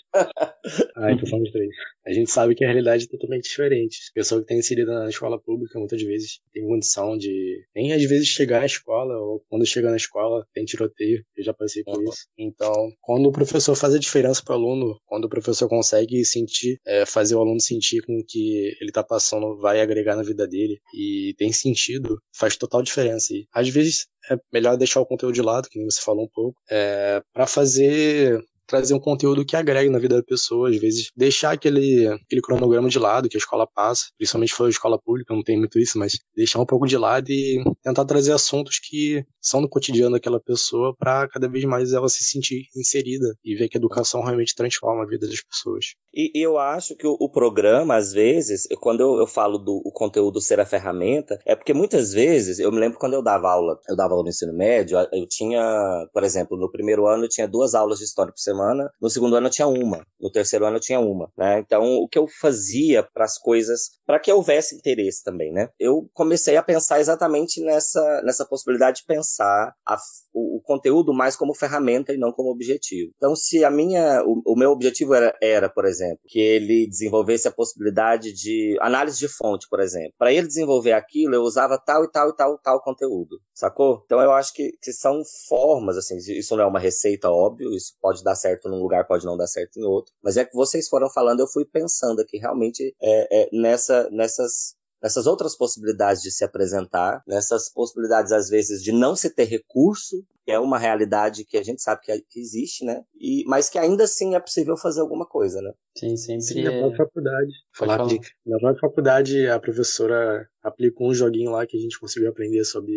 ah, 0.95 1.11
então 1.11 1.25
somos 1.25 1.51
três. 1.51 1.69
A 2.05 2.11
gente 2.11 2.29
sabe 2.29 2.53
que 2.53 2.63
a 2.63 2.67
realidade 2.67 3.05
é 3.05 3.07
totalmente 3.07 3.43
diferente. 3.43 3.97
A 4.11 4.13
pessoa 4.13 4.41
que 4.41 4.45
está 4.45 4.55
inserida 4.55 4.93
na 4.93 5.09
escola 5.09 5.39
pública 5.39 5.79
muitas 5.79 6.01
vezes 6.01 6.39
tem 6.53 6.65
condição 6.65 7.17
de 7.17 7.63
nem 7.75 7.93
às 7.93 8.03
vezes 8.03 8.27
chegar 8.27 8.61
à 8.61 8.65
escola, 8.65 9.17
ou 9.17 9.43
quando 9.49 9.65
chega 9.65 9.89
na 9.89 9.97
escola 9.97 10.45
tem 10.53 10.65
tiroteio. 10.65 11.23
Eu 11.37 11.43
já 11.43 11.53
passei 11.53 11.83
por 11.83 12.01
isso. 12.03 12.27
Então, 12.37 12.91
quando 13.01 13.27
o 13.27 13.31
professor 13.31 13.75
faz 13.75 13.93
a 13.93 13.99
diferença 13.99 14.41
para 14.43 14.53
o 14.53 14.57
aluno, 14.57 14.73
aluno, 14.73 14.99
quando 15.05 15.25
o 15.25 15.29
professor 15.29 15.67
consegue 15.69 16.23
sentir, 16.25 16.79
é, 16.85 17.05
fazer 17.05 17.35
o 17.35 17.39
aluno 17.39 17.59
sentir 17.59 18.01
com 18.05 18.17
o 18.17 18.25
que 18.25 18.75
ele 18.79 18.89
está 18.89 19.03
passando 19.03 19.57
vai 19.57 19.81
agregar 19.81 20.15
na 20.15 20.23
vida 20.23 20.47
dele 20.47 20.79
e 20.93 21.33
tem 21.37 21.51
sentido, 21.51 22.19
faz 22.35 22.57
total 22.57 22.81
diferença. 22.81 23.33
E 23.33 23.45
às 23.53 23.69
vezes 23.69 24.07
é 24.29 24.37
melhor 24.51 24.77
deixar 24.77 25.01
o 25.01 25.05
conteúdo 25.05 25.33
de 25.33 25.41
lado, 25.41 25.67
que 25.69 25.77
nem 25.77 25.89
você 25.89 26.01
falou 26.01 26.25
um 26.25 26.29
pouco, 26.33 26.57
é, 26.69 27.21
para 27.33 27.45
fazer 27.45 28.41
trazer 28.73 28.95
um 28.95 28.99
conteúdo 28.99 29.45
que 29.45 29.55
agregue 29.55 29.87
na 29.87 29.99
vida 29.99 30.15
da 30.15 30.23
pessoa, 30.23 30.67
às 30.67 30.77
vezes 30.77 31.11
deixar 31.15 31.51
aquele, 31.51 32.07
aquele 32.07 32.41
cronograma 32.41 32.89
de 32.89 32.97
lado 32.97 33.29
que 33.29 33.37
a 33.37 33.39
escola 33.39 33.67
passa, 33.67 34.05
principalmente 34.17 34.49
se 34.49 34.55
for 34.55 34.67
escola 34.67 34.99
pública, 34.99 35.31
não 35.31 35.43
tem 35.43 35.59
muito 35.59 35.77
isso, 35.77 35.99
mas 35.99 36.13
deixar 36.35 36.59
um 36.59 36.65
pouco 36.65 36.87
de 36.87 36.97
lado 36.97 37.29
e 37.29 37.63
tentar 37.83 38.03
trazer 38.03 38.31
assuntos 38.31 38.79
que 38.79 39.23
são 39.39 39.61
do 39.61 39.69
cotidiano 39.69 40.13
daquela 40.13 40.39
pessoa 40.39 40.95
para 40.97 41.27
cada 41.27 41.47
vez 41.47 41.63
mais 41.65 41.93
ela 41.93 42.09
se 42.09 42.23
sentir 42.23 42.63
inserida 42.75 43.35
e 43.45 43.55
ver 43.55 43.69
que 43.69 43.77
a 43.77 43.79
educação 43.79 44.23
realmente 44.23 44.55
transforma 44.55 45.03
a 45.03 45.07
vida 45.07 45.27
das 45.27 45.43
pessoas. 45.43 45.85
E 46.15 46.31
eu 46.35 46.57
acho 46.57 46.95
que 46.95 47.05
o, 47.05 47.29
programa, 47.29 47.95
às 47.95 48.11
vezes, 48.11 48.67
quando 48.79 49.01
eu, 49.01 49.17
eu 49.17 49.27
falo 49.27 49.57
do 49.57 49.81
conteúdo 49.93 50.41
ser 50.41 50.59
a 50.59 50.65
ferramenta, 50.65 51.39
é 51.45 51.55
porque 51.55 51.73
muitas 51.73 52.13
vezes, 52.13 52.59
eu 52.59 52.71
me 52.71 52.79
lembro 52.79 52.99
quando 52.99 53.13
eu 53.13 53.23
dava 53.23 53.49
aula, 53.49 53.79
eu 53.89 53.95
dava 53.95 54.13
aula 54.13 54.23
no 54.23 54.29
ensino 54.29 54.53
médio, 54.53 54.97
eu 55.11 55.27
tinha, 55.27 56.07
por 56.13 56.23
exemplo, 56.23 56.57
no 56.57 56.71
primeiro 56.71 57.07
ano 57.07 57.25
eu 57.25 57.29
tinha 57.29 57.47
duas 57.47 57.73
aulas 57.73 57.99
de 57.99 58.05
história 58.05 58.31
por 58.31 58.39
semana 58.39 58.62
semana, 58.63 58.89
no 59.01 59.09
segundo 59.09 59.35
ano 59.35 59.47
eu 59.47 59.51
tinha 59.51 59.67
uma, 59.67 60.05
no 60.19 60.31
terceiro 60.31 60.65
ano 60.65 60.77
eu 60.77 60.81
tinha 60.81 60.99
uma, 60.99 61.29
né? 61.37 61.59
Então, 61.59 61.83
o 61.83 62.07
que 62.07 62.17
eu 62.17 62.25
fazia 62.39 63.03
para 63.13 63.25
as 63.25 63.37
coisas, 63.37 63.81
para 64.05 64.19
que 64.19 64.31
houvesse 64.31 64.75
interesse 64.75 65.23
também, 65.23 65.51
né? 65.51 65.69
Eu 65.79 66.07
comecei 66.13 66.55
a 66.55 66.63
pensar 66.63 66.99
exatamente 66.99 67.61
nessa, 67.61 68.21
nessa 68.23 68.45
possibilidade 68.45 69.01
de 69.01 69.05
pensar 69.05 69.73
a, 69.85 69.97
o, 70.33 70.57
o, 70.57 70.61
conteúdo 70.61 71.13
mais 71.13 71.35
como 71.35 71.53
ferramenta 71.53 72.13
e 72.13 72.17
não 72.17 72.31
como 72.31 72.51
objetivo. 72.51 73.11
Então, 73.17 73.35
se 73.35 73.63
a 73.63 73.69
minha, 73.69 74.23
o, 74.25 74.41
o 74.53 74.57
meu 74.57 74.71
objetivo 74.71 75.13
era, 75.13 75.35
era, 75.41 75.69
por 75.69 75.85
exemplo, 75.85 76.19
que 76.25 76.39
ele 76.39 76.87
desenvolvesse 76.87 77.47
a 77.47 77.51
possibilidade 77.51 78.33
de 78.33 78.77
análise 78.81 79.19
de 79.19 79.27
fonte, 79.27 79.67
por 79.69 79.79
exemplo. 79.79 80.13
Para 80.17 80.31
ele 80.31 80.47
desenvolver 80.47 80.93
aquilo, 80.93 81.35
eu 81.35 81.41
usava 81.41 81.77
tal 81.77 82.03
e 82.03 82.11
tal 82.11 82.29
e 82.29 82.35
tal 82.35 82.57
tal 82.63 82.81
conteúdo, 82.81 83.39
sacou? 83.53 84.03
Então, 84.05 84.21
eu 84.21 84.31
acho 84.31 84.53
que, 84.53 84.71
que 84.81 84.93
são 84.93 85.21
formas, 85.49 85.97
assim, 85.97 86.17
isso 86.17 86.55
não 86.55 86.63
é 86.63 86.67
uma 86.67 86.79
receita, 86.79 87.29
óbvio, 87.29 87.73
isso 87.73 87.93
pode 88.01 88.23
dar 88.23 88.35
certo 88.43 88.69
num 88.69 88.81
lugar, 88.81 89.07
pode 89.07 89.25
não 89.25 89.37
dar 89.37 89.47
certo 89.47 89.77
em 89.77 89.83
outro. 89.83 90.13
Mas 90.21 90.37
é 90.37 90.45
que 90.45 90.53
vocês 90.53 90.87
foram 90.87 91.09
falando, 91.09 91.39
eu 91.39 91.47
fui 91.47 91.65
pensando 91.65 92.21
aqui 92.21 92.37
realmente 92.37 92.95
é, 93.01 93.43
é, 93.43 93.49
nessa, 93.51 94.09
nessas 94.11 94.75
nessas 95.03 95.27
outras 95.27 95.53
possibilidades 95.57 96.21
de 96.23 96.31
se 96.31 96.45
apresentar, 96.45 97.21
nessas 97.27 97.69
possibilidades, 97.69 98.31
às 98.31 98.47
vezes, 98.47 98.81
de 98.81 98.93
não 98.93 99.17
se 99.17 99.29
ter 99.29 99.43
recurso, 99.43 100.25
que 100.45 100.51
é 100.51 100.57
uma 100.57 100.79
realidade 100.79 101.43
que 101.43 101.57
a 101.57 101.63
gente 101.63 101.81
sabe 101.81 102.01
que, 102.01 102.11
é, 102.11 102.19
que 102.19 102.39
existe, 102.39 102.85
né? 102.85 103.03
E, 103.19 103.43
mas 103.45 103.69
que 103.69 103.77
ainda 103.77 104.05
assim 104.05 104.33
é 104.33 104.39
possível 104.39 104.77
fazer 104.77 105.01
alguma 105.01 105.25
coisa, 105.25 105.61
né? 105.61 105.73
Sim, 105.97 106.15
sempre. 106.15 106.41
Sim, 106.43 106.63
na 106.63 106.71
própria 106.71 107.05
faculdade. 107.05 107.51
Falar, 107.73 107.97
falar. 107.97 108.09
Que, 108.09 108.19
na 108.45 108.57
própria 108.59 108.79
faculdade, 108.79 109.47
a 109.49 109.59
professora 109.59 110.47
aplicou 110.63 111.09
um 111.09 111.13
joguinho 111.13 111.51
lá 111.51 111.67
que 111.67 111.75
a 111.75 111.79
gente 111.79 111.99
conseguiu 111.99 112.29
aprender 112.29 112.63
sobre 112.63 112.93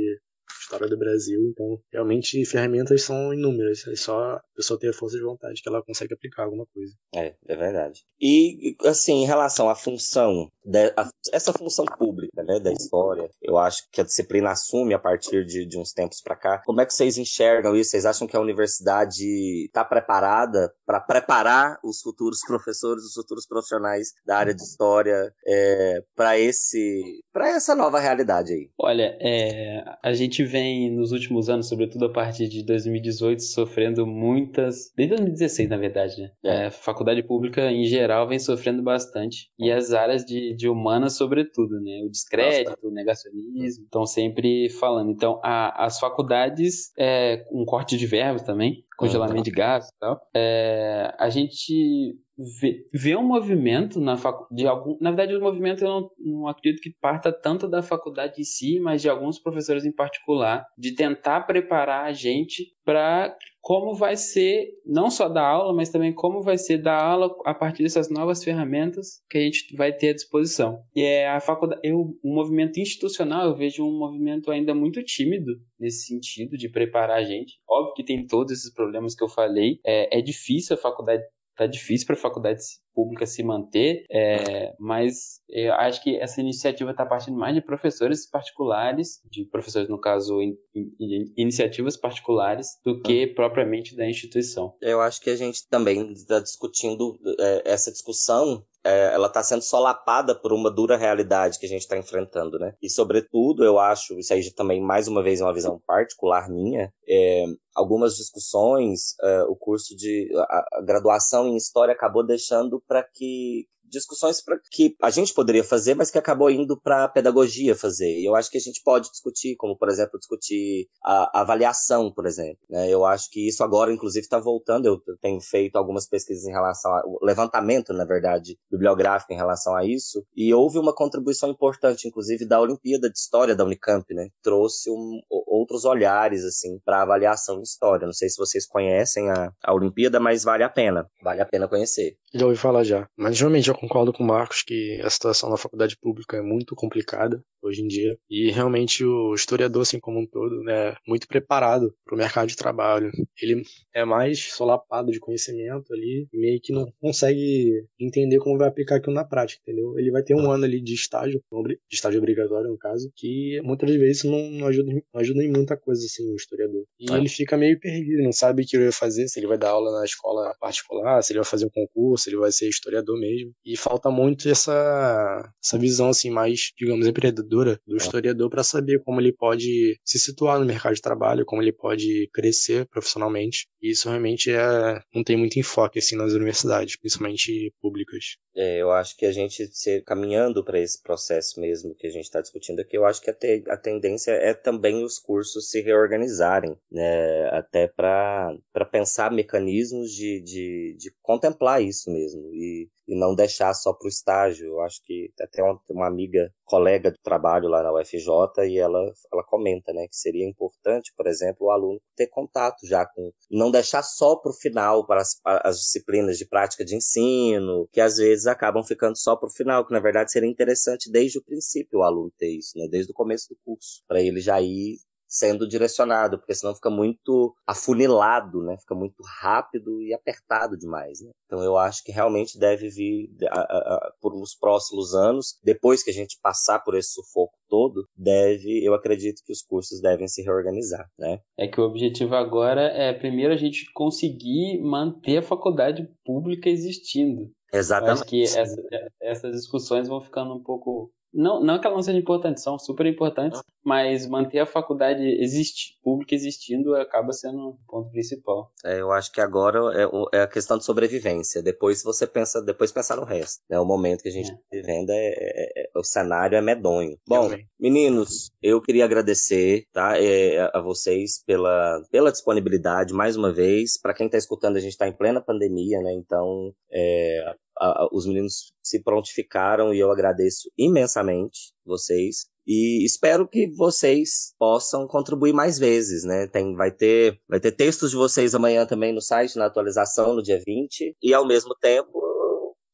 história 0.67 0.89
do 0.89 0.99
Brasil. 0.99 1.41
Então, 1.51 1.79
realmente, 1.93 2.45
ferramentas 2.45 3.03
são 3.03 3.33
inúmeras. 3.33 3.87
É 3.87 3.97
só 3.97 4.19
a 4.19 4.43
pessoa 4.55 4.79
ter 4.79 4.91
a 4.91 4.93
força 4.93 5.17
de 5.17 5.23
vontade 5.23 5.63
que 5.63 5.69
ela 5.69 5.83
consegue 5.83 6.15
aplicar 6.15 6.45
alguma 6.45 6.67
coisa. 6.67 6.93
É, 7.15 7.35
é 7.47 7.57
verdade. 7.57 8.05
E, 8.21 8.77
assim, 8.85 9.23
em 9.23 9.27
relação 9.27 9.69
à 9.69 9.75
função, 9.75 10.51
de, 10.65 10.93
a, 10.97 11.09
essa 11.33 11.53
função 11.53 11.85
pública, 11.85 12.43
né, 12.43 12.59
da 12.59 12.73
história, 12.73 13.31
eu 13.43 13.57
acho 13.57 13.89
que 13.93 14.01
a 14.01 14.05
disciplina 14.05 14.51
assume 14.51 14.95
a 14.95 14.99
partir 14.99 15.45
de, 15.45 15.67
de 15.67 15.79
uns 15.79 15.93
tempos 15.93 16.21
para 16.21 16.37
cá. 16.37 16.63
Como 16.65 16.81
é 16.81 16.87
que 16.87 16.95
vocês 16.95 17.17
enxergam 17.17 17.77
isso? 17.77 17.91
Vocês 17.91 18.07
acham 18.07 18.27
que 18.27 18.37
a 18.37 18.41
universidade 18.41 19.67
está 19.67 19.85
preparada 19.85 20.73
para 20.85 21.01
preparar 21.01 21.79
os 21.85 22.01
futuros 22.01 22.41
professores, 22.47 23.05
os 23.05 23.15
futuros 23.15 23.47
profissionais 23.47 24.13
da 24.25 24.39
área 24.39 24.55
de 24.55 24.63
história 24.63 25.33
é, 25.47 26.03
para 26.15 26.39
esse, 26.39 27.23
para 27.33 27.51
essa 27.51 27.75
nova 27.75 28.01
realidade 28.01 28.53
aí? 28.53 28.71
Olha, 28.79 29.17
é, 29.21 29.85
a 30.03 30.13
gente 30.15 30.43
vê 30.45 30.56
vem 30.57 30.91
nos 30.91 31.13
últimos 31.13 31.49
anos, 31.51 31.69
sobretudo 31.69 32.07
a 32.07 32.13
partir 32.13 32.49
de 32.49 32.65
2018, 32.65 33.43
sofrendo 33.43 34.07
muitas. 34.07 34.93
Desde 34.97 35.15
2016, 35.17 35.69
na 35.69 35.77
verdade, 35.77 36.21
né? 36.21 36.31
É. 36.45 36.67
É, 36.67 36.71
faculdade 36.71 37.23
pública 37.23 37.71
em 37.71 37.85
geral 37.85 38.27
vem 38.27 38.39
sofrendo 38.39 38.83
bastante. 38.83 39.51
E 39.59 39.71
as 39.71 39.93
áreas 39.93 40.25
de, 40.25 40.55
de 40.55 40.69
humanas, 40.69 41.17
sobretudo, 41.17 41.81
né? 41.81 42.03
O 42.05 42.11
descrédito, 42.11 42.71
Nossa. 42.71 42.87
o 42.87 42.91
negacionismo, 42.91 43.85
estão 43.85 44.07
sempre 44.07 44.71
falando. 44.71 45.11
Então, 45.11 45.41
a, 45.45 45.85
as 45.85 45.99
faculdades, 45.99 46.93
é, 46.99 47.45
um 47.53 47.65
corte 47.65 47.97
de 47.97 48.07
verbos 48.07 48.43
também, 48.43 48.85
congelamento 48.97 49.43
de 49.43 49.51
gás 49.51 49.87
e 49.89 49.99
tal. 49.99 50.21
É, 50.35 51.15
a 51.19 51.29
gente 51.29 52.19
vê, 52.61 52.87
vê 52.93 53.17
um 53.17 53.27
movimento 53.27 54.01
na 54.01 54.17
de 54.51 54.67
algum 54.67 54.97
na 55.01 55.11
verdade 55.11 55.37
o 55.37 55.41
movimento 55.41 55.83
eu 55.83 55.89
não, 55.89 56.11
não 56.19 56.49
acredito 56.49 56.83
que 56.83 56.95
parta 57.01 57.33
tanto 57.33 57.69
da 57.69 57.83
faculdade 57.83 58.41
em 58.41 58.45
si 58.45 58.79
mas 58.79 59.01
de 59.01 59.09
alguns 59.09 59.39
professores 59.39 59.85
em 59.85 59.93
particular 59.93 60.67
de 60.77 60.95
tentar 60.95 61.43
preparar 61.43 62.05
a 62.05 62.13
gente 62.13 62.76
para 62.87 63.37
como 63.61 63.97
vai 63.97 64.17
ser 64.17 64.69
não 64.87 65.11
só 65.11 65.29
da 65.29 65.45
aula 65.45 65.75
mas 65.75 65.91
também 65.91 66.15
como 66.15 66.41
vai 66.41 66.57
ser 66.57 66.79
da 66.79 66.97
aula 66.97 67.37
a 67.45 67.53
partir 67.53 67.83
dessas 67.83 68.09
novas 68.09 68.45
ferramentas 68.45 69.21
que 69.29 69.37
a 69.37 69.41
gente 69.41 69.75
vai 69.77 69.93
ter 69.93 70.11
à 70.11 70.15
disposição. 70.15 70.81
E 70.95 71.03
é 71.03 71.29
a 71.29 71.41
faculdade 71.41 71.81
eu 71.85 72.17
o 72.23 72.35
movimento 72.35 72.79
institucional 72.79 73.49
eu 73.49 73.57
vejo 73.57 73.85
um 73.85 73.99
movimento 73.99 74.53
ainda 74.53 74.73
muito 74.73 75.03
tímido 75.03 75.53
nesse 75.79 76.07
sentido 76.07 76.57
de 76.57 76.71
preparar 76.71 77.19
a 77.19 77.25
gente. 77.25 77.59
Óbvio 77.69 77.95
que 77.95 78.05
tem 78.05 78.25
todos 78.25 78.53
esses 78.53 78.73
problemas 78.73 79.17
que 79.17 79.25
eu 79.25 79.29
falei. 79.29 79.81
É, 79.85 80.19
é 80.19 80.23
difícil 80.23 80.77
a 80.77 80.79
faculdade 80.79 81.25
tá 81.57 81.67
difícil 81.67 82.07
para 82.07 82.15
a 82.15 82.21
faculdade 82.21 82.61
pública 82.97 83.27
se 83.27 83.43
manter, 83.43 84.07
é, 84.11 84.75
mas 84.81 85.43
eu 85.51 85.75
acho 85.75 86.03
que 86.03 86.17
essa 86.17 86.41
iniciativa 86.41 86.93
está 86.93 87.05
partindo 87.05 87.37
mais 87.37 87.55
de 87.55 87.61
professores 87.61 88.27
particulares, 88.29 89.21
de 89.31 89.45
professores, 89.45 89.91
no 89.91 90.01
caso, 90.01 90.41
in, 90.41 90.57
in, 90.75 91.33
iniciativas 91.37 91.95
particulares, 91.95 92.69
do 92.83 93.03
que 93.03 93.25
ah. 93.25 93.35
propriamente 93.35 93.95
da 93.95 94.09
instituição. 94.09 94.75
Eu 94.81 95.03
acho 95.03 95.21
que 95.21 95.29
a 95.29 95.37
gente 95.37 95.69
também 95.69 96.11
está 96.13 96.41
discutindo 96.41 97.19
é, 97.39 97.63
essa 97.67 97.93
discussão 97.93 98.65
é, 98.87 99.13
ela 99.13 99.27
está 99.27 99.43
sendo 99.43 99.63
solapada 99.63 100.33
por 100.33 100.53
uma 100.53 100.71
dura 100.71 100.97
realidade 100.97 101.59
que 101.59 101.67
a 101.67 101.69
gente 101.69 101.81
está 101.81 101.99
enfrentando, 101.99 102.57
né? 102.57 102.75
E, 102.81 102.89
sobretudo, 102.89 103.65
eu 103.65 103.81
acho, 103.81 104.17
isso 104.17 104.33
aí 104.33 104.49
também, 104.53 104.81
mais 104.81 105.09
uma 105.09 105.25
vez, 105.25 105.41
é 105.41 105.45
uma 105.45 105.53
visão 105.53 105.81
particular 105.85 106.49
minha, 106.49 106.93
é, 107.09 107.47
algumas 107.75 108.17
discussões, 108.17 109.15
é, 109.21 109.43
o 109.43 109.57
curso 109.57 109.97
de 109.97 110.31
a, 110.37 110.65
a, 110.73 110.83
graduação 110.83 111.49
em 111.49 111.57
História 111.57 111.93
acabou 111.93 112.25
deixando 112.25 112.81
para 112.87 113.09
que 113.13 113.69
discussões 113.89 114.43
pra, 114.43 114.59
que 114.71 114.97
a 115.03 115.11
gente 115.11 115.33
poderia 115.33 115.65
fazer, 115.65 115.95
mas 115.95 116.11
que 116.11 116.19
acabou 116.19 116.51
indo 116.51 116.81
para 116.81 117.05
a 117.05 117.09
pedagogia 117.09 117.75
fazer. 117.75 118.19
E 118.19 118.25
eu 118.25 118.35
acho 118.35 118.51
que 118.51 118.59
a 118.59 118.61
gente 118.61 118.83
pode 118.83 119.11
discutir, 119.11 119.57
como 119.57 119.77
por 119.77 119.89
exemplo 119.89 120.19
discutir 120.19 120.89
a, 121.05 121.39
a 121.39 121.41
avaliação, 121.41 122.13
por 122.13 122.27
exemplo. 122.27 122.59
Né? 122.69 122.89
Eu 122.91 123.05
acho 123.05 123.31
que 123.31 123.49
isso 123.49 123.63
agora, 123.63 123.93
inclusive, 123.93 124.25
está 124.25 124.39
voltando. 124.39 124.87
Eu 124.87 125.01
tenho 125.21 125.41
feito 125.41 125.77
algumas 125.77 126.07
pesquisas 126.07 126.45
em 126.45 126.53
relação 126.53 126.91
ao 126.93 127.19
levantamento, 127.23 127.93
na 127.93 128.05
verdade, 128.05 128.59
bibliográfico 128.71 129.33
em 129.33 129.37
relação 129.37 129.75
a 129.75 129.85
isso. 129.85 130.25
E 130.35 130.53
houve 130.53 130.79
uma 130.79 130.95
contribuição 130.95 131.51
importante, 131.51 132.09
inclusive, 132.09 132.47
da 132.47 132.61
Olimpíada 132.61 133.11
de 133.11 133.19
História 133.19 133.55
da 133.55 133.65
Unicamp, 133.65 134.13
né? 134.15 134.29
Trouxe 134.43 134.91
um, 134.91 135.21
outros 135.47 135.85
olhares 135.85 136.45
assim 136.45 136.79
para 136.85 137.03
avaliação 137.03 137.57
de 137.57 137.69
história. 137.69 138.07
Não 138.07 138.13
sei 138.13 138.29
se 138.29 138.37
vocês 138.37 138.67
conhecem 138.67 139.31
a, 139.31 139.53
a 139.63 139.75
Olimpíada, 139.75 140.21
mas 140.21 140.45
vale 140.45 140.63
a 140.63 140.69
pena. 140.69 141.09
Vale 141.23 141.41
a 141.41 141.47
pena 141.47 141.69
conhecer. 141.69 142.17
Já 142.35 142.47
ouvi 142.47 142.59
falar 142.59 142.85
já. 142.85 143.09
Mas 143.17 143.39
realmente 143.39 143.69
eu 143.69 143.75
concordo 143.77 144.13
com 144.13 144.23
o 144.23 144.27
Marcos 144.27 144.63
que 144.63 145.01
a 145.03 145.11
situação 145.11 145.51
na 145.51 145.57
faculdade 145.57 145.97
pública 145.97 146.37
é 146.37 146.43
muito 146.43 146.75
complicada 146.75 147.43
hoje 147.67 147.83
em 147.83 147.89
dia. 147.89 148.17
E 148.31 148.51
realmente 148.51 149.05
o 149.05 149.35
historiador, 149.35 149.83
assim 149.83 149.99
como 149.99 150.21
um 150.21 150.27
todo, 150.27 150.63
né, 150.63 150.91
é 150.91 150.97
muito 151.07 151.27
preparado 151.27 151.95
para 152.05 152.15
o 152.15 152.19
mercado 152.19 152.47
de 152.47 152.57
trabalho. 152.57 153.11
Ele 153.41 153.63
é 153.95 154.05
mais 154.05 154.53
solapado 154.53 155.11
de 155.11 155.21
conhecimento 155.21 155.93
ali 155.93 156.29
e 156.33 156.39
meio 156.39 156.61
que 156.61 156.73
não 156.73 156.91
consegue 157.01 157.85
entender 157.99 158.39
como 158.39 158.59
vai 158.59 158.69
aplicar 158.69 158.97
aquilo 158.97 159.15
na 159.15 159.25
prática, 159.25 159.61
entendeu? 159.63 159.99
Ele 159.99 160.11
vai 160.11 160.23
ter 160.23 160.35
um 160.35 160.51
ano 160.51 160.65
ali 160.65 160.81
de 160.81 160.95
estágio, 160.95 161.43
de 161.65 161.79
estágio 161.91 162.19
obrigatório 162.19 162.71
no 162.71 162.79
caso, 162.79 163.11
que 163.15 163.61
muitas 163.63 163.91
vezes 163.95 164.25
não, 164.25 164.51
não, 164.51 164.67
ajuda, 164.67 164.93
não 164.93 165.21
ajuda 165.21 165.43
em 165.43 165.51
muita 165.51 165.77
coisa, 165.77 166.05
assim, 166.05 166.31
o 166.31 166.37
historiador. 166.37 166.85
E 166.99 167.11
é. 167.11 167.17
ele 167.17 167.29
fica 167.29 167.57
meio 167.57 167.79
perdido, 167.79 168.23
não 168.23 168.33
sabe 168.33 168.63
o 168.63 168.67
que 168.67 168.77
ele 168.77 168.85
vai 168.85 168.93
fazer, 168.93 169.29
se 169.29 169.39
ele 169.41 169.47
vai 169.47 169.59
dar 169.59 169.71
aula 169.71 169.99
na 169.99 170.05
escola 170.05 170.55
particular, 170.61 171.23
se 171.23 171.33
ele 171.33 171.41
vai 171.41 171.49
fazer 171.49 171.67
um 171.67 171.71
concurso, 171.71 172.25
se 172.25 172.31
ele 172.31 172.37
vai 172.37 172.53
ser 172.53 172.69
historiador 172.69 173.19
mesmo. 173.19 173.53
E 173.67 173.77
falta 173.77 174.11
muito 174.13 174.49
essa, 174.49 175.53
essa 175.61 175.77
visão, 175.77 176.09
assim, 176.11 176.31
mais, 176.31 176.71
digamos, 176.79 177.05
empreendedora 177.05 177.81
do 177.85 177.97
historiador 177.97 178.49
para 178.49 178.63
saber 178.63 179.03
como 179.03 179.21
ele 179.21 179.33
pode 179.33 179.99
se 180.05 180.21
situar 180.21 180.61
no 180.61 180.65
mercado 180.65 180.95
de 180.95 181.03
trabalho, 181.03 181.45
como 181.45 181.61
ele 181.61 181.73
pode 181.73 182.31
crescer 182.33 182.87
profissionalmente. 182.87 183.67
E 183.83 183.91
isso 183.91 184.09
realmente 184.09 184.53
é, 184.53 185.01
não 185.13 185.25
tem 185.25 185.37
muito 185.37 185.59
enfoque 185.59 185.99
assim 185.99 186.15
nas 186.15 186.33
universidades, 186.33 186.97
principalmente 186.97 187.75
públicas. 187.81 188.37
É, 188.57 188.79
eu 188.79 188.91
acho 188.91 189.15
que 189.19 189.27
a 189.27 189.33
gente 189.33 189.67
se 189.71 190.01
caminhando 190.01 190.65
para 190.65 190.81
esse 190.81 191.03
processo 191.03 191.61
mesmo 191.61 191.95
que 191.95 192.07
a 192.07 192.11
gente 192.11 192.25
está 192.25 192.41
discutindo 192.41 192.81
aqui, 192.81 192.97
eu 192.97 193.05
acho 193.05 193.21
que 193.21 193.29
a, 193.29 193.35
te, 193.35 193.63
a 193.69 193.77
tendência 193.77 194.31
é 194.33 194.55
também 194.55 195.05
os 195.05 195.19
cursos 195.19 195.69
se 195.69 195.83
reorganizarem, 195.83 196.75
né? 196.91 197.49
Até 197.51 197.87
para 197.87 198.57
pensar 198.91 199.31
mecanismos 199.31 200.11
de, 200.11 200.41
de, 200.41 200.97
de 200.99 201.15
contemplar 201.21 201.83
isso 201.83 202.11
mesmo 202.11 202.51
e, 202.55 202.89
e 203.07 203.15
não 203.19 203.35
deixar 203.35 203.73
só 203.75 203.93
para 203.93 204.07
o 204.07 204.09
estágio. 204.09 204.67
Eu 204.67 204.81
acho 204.81 205.03
que 205.05 205.31
até 205.41 205.63
uma, 205.63 205.81
uma 205.91 206.07
amiga, 206.07 206.51
colega 206.65 207.11
de 207.11 207.21
trabalho 207.23 207.69
lá 207.69 207.83
na 207.83 207.93
UFJ, 207.93 208.67
e 208.69 208.79
ela, 208.79 209.01
ela 209.33 209.45
comenta, 209.45 209.93
né, 209.93 210.07
que 210.09 210.17
seria 210.17 210.49
importante, 210.49 211.13
por 211.17 211.27
exemplo, 211.27 211.67
o 211.67 211.71
aluno 211.71 212.01
ter 212.17 212.27
contato 212.29 212.87
já 212.87 213.07
com, 213.07 213.31
não 213.51 213.71
deixar 213.71 214.03
só 214.03 214.37
para 214.37 214.51
o 214.51 214.55
final, 214.55 215.07
para 215.07 215.21
as, 215.21 215.41
as 215.45 215.77
disciplinas 215.79 216.39
de 216.39 216.47
prática 216.47 216.85
de 216.85 216.97
ensino, 216.97 217.89
que 217.93 218.01
às 218.01 218.17
vezes 218.17 218.46
acabam 218.47 218.83
ficando 218.83 219.17
só 219.17 219.37
para 219.37 219.49
o 219.49 219.53
final, 219.53 219.87
que 219.87 219.93
na 219.93 220.01
verdade 220.01 220.33
seria 220.33 220.49
interessante 220.49 221.11
desde 221.11 221.39
o 221.39 221.45
princípio 221.45 222.01
o 222.01 222.03
aluno 222.03 222.33
ter 222.37 222.51
isso, 222.51 222.77
né? 222.77 222.87
Desde 222.91 223.13
o 223.13 223.15
começo 223.15 223.49
do 223.49 223.57
curso, 223.65 224.03
para 224.07 224.21
ele 224.21 224.41
já 224.41 224.61
ir 224.61 224.97
sendo 225.29 225.69
direcionado, 225.69 226.39
porque 226.39 226.55
senão 226.55 226.75
fica 226.75 226.91
muito 226.91 227.55
afunilado, 227.67 228.63
né? 228.63 228.77
Fica 228.79 228.95
muito 228.95 229.23
rápido 229.41 230.01
e 230.03 230.15
apertado 230.15 230.77
demais, 230.77 231.21
né? 231.21 231.31
Então 231.47 231.63
eu 231.63 231.77
acho 231.77 232.03
que 232.05 232.13
realmente 232.13 232.59
deve 232.59 232.89
vir 232.89 233.29
a, 233.51 233.61
a, 233.61 234.13
por 234.21 234.35
uns 234.35 234.57
próximos 234.57 235.15
anos, 235.15 235.59
depois 235.63 236.03
que 236.03 236.11
a 236.11 236.15
gente 236.15 236.39
passar 236.43 236.81
por 236.81 236.97
esse 236.97 237.13
sufoco 237.13 237.57
todo, 237.69 238.07
deve, 238.17 238.85
eu 238.85 238.95
acredito 238.95 239.43
que 239.45 239.53
os 239.53 239.63
cursos 239.63 240.01
devem 240.01 240.29
se 240.29 240.43
reorganizar, 240.43 241.07
né? 241.19 241.41
É 241.59 241.67
que 241.67 241.81
o 241.81 241.85
objetivo 241.85 242.35
agora 242.35 242.83
é 242.83 243.13
primeiro 243.13 243.53
a 243.53 243.57
gente 243.57 243.91
conseguir 243.93 244.81
manter 244.81 245.39
a 245.39 245.43
faculdade 245.43 246.09
pública 246.25 246.69
existindo. 246.69 247.51
Exatamente. 247.77 248.09
Eu 248.09 248.15
acho 248.15 248.25
que 248.25 248.43
essa, 248.43 249.11
essas 249.21 249.53
discussões 249.53 250.09
vão 250.09 250.21
ficando 250.21 250.55
um 250.55 250.63
pouco 250.63 251.13
não, 251.37 251.63
não 251.63 251.79
que 251.79 251.87
elas 251.87 251.97
não 251.97 252.03
sejam 252.03 252.21
importantes, 252.21 252.63
são 252.63 252.79
super 252.79 253.05
importantes, 253.05 253.61
mas 253.85 254.27
manter 254.27 254.59
a 254.59 254.67
faculdade 254.67 255.23
existe, 255.23 255.99
pública 256.03 256.35
existindo 256.35 256.95
acaba 256.95 257.31
sendo 257.33 257.59
o 257.59 257.79
ponto 257.87 258.11
principal. 258.11 258.73
É, 258.83 259.01
eu 259.01 259.13
acho 259.13 259.31
que 259.31 259.41
agora 259.41 259.79
é, 259.95 260.39
é, 260.39 260.43
a 260.43 260.47
questão 260.47 260.79
de 260.79 260.85
sobrevivência. 260.85 261.63
Depois 261.63 262.03
você 262.03 262.27
pensa, 262.27 262.63
depois 262.63 262.91
pensar 262.91 263.17
no 263.17 263.25
resto. 263.25 263.63
Né? 263.69 263.79
O 263.79 263.85
momento 263.85 264.23
que 264.23 264.31
a 264.31 264.33
gente 264.33 264.47
está 264.47 264.59
é. 264.73 264.81
vivendo 264.81 265.11
é, 265.11 265.35
é, 265.37 265.83
é, 265.83 265.91
o 265.95 266.03
cenário 266.03 266.57
é 266.57 266.63
medonho. 266.63 267.19
Bom, 267.29 267.51
meninos, 267.79 268.51
eu 268.63 268.81
queria 268.81 269.05
agradecer, 269.05 269.85
tá, 269.93 270.19
é, 270.19 270.71
a 270.73 270.81
vocês 270.81 271.45
pela, 271.45 272.01
pela 272.11 272.33
disponibilidade 272.33 273.13
mais 273.13 273.37
uma 273.37 273.53
vez. 273.53 274.01
Para 274.01 274.15
quem 274.15 274.25
está 274.25 274.39
escutando, 274.39 274.77
a 274.77 274.81
gente 274.81 274.93
está 274.93 275.07
em 275.07 275.17
plena 275.17 275.43
pandemia, 275.43 276.01
né? 276.01 276.15
Então, 276.15 276.73
é, 276.91 277.55
uh, 277.81 278.09
os 278.13 278.27
meninos 278.27 278.73
se 278.83 279.03
prontificaram 279.03 279.93
e 279.93 279.99
eu 279.99 280.11
agradeço 280.11 280.71
imensamente 280.79 281.73
vocês. 281.85 282.47
E 282.67 283.05
espero 283.05 283.47
que 283.47 283.69
vocês 283.77 284.53
possam 284.59 285.07
contribuir 285.07 285.53
mais 285.53 285.79
vezes, 285.79 286.25
né? 286.25 286.49
Tem, 286.49 286.75
vai, 286.75 286.91
ter, 286.91 287.41
vai 287.49 287.61
ter 287.61 287.71
textos 287.71 288.11
de 288.11 288.17
vocês 288.17 288.57
amanhã 288.57 288.85
também 288.85 289.15
no 289.15 289.21
site, 289.21 289.57
na 289.57 289.67
atualização, 289.67 290.35
no 290.35 290.43
dia 290.43 290.61
20. 290.67 291.17
E 291.23 291.33
ao 291.33 291.47
mesmo 291.47 291.77
tempo, 291.81 292.26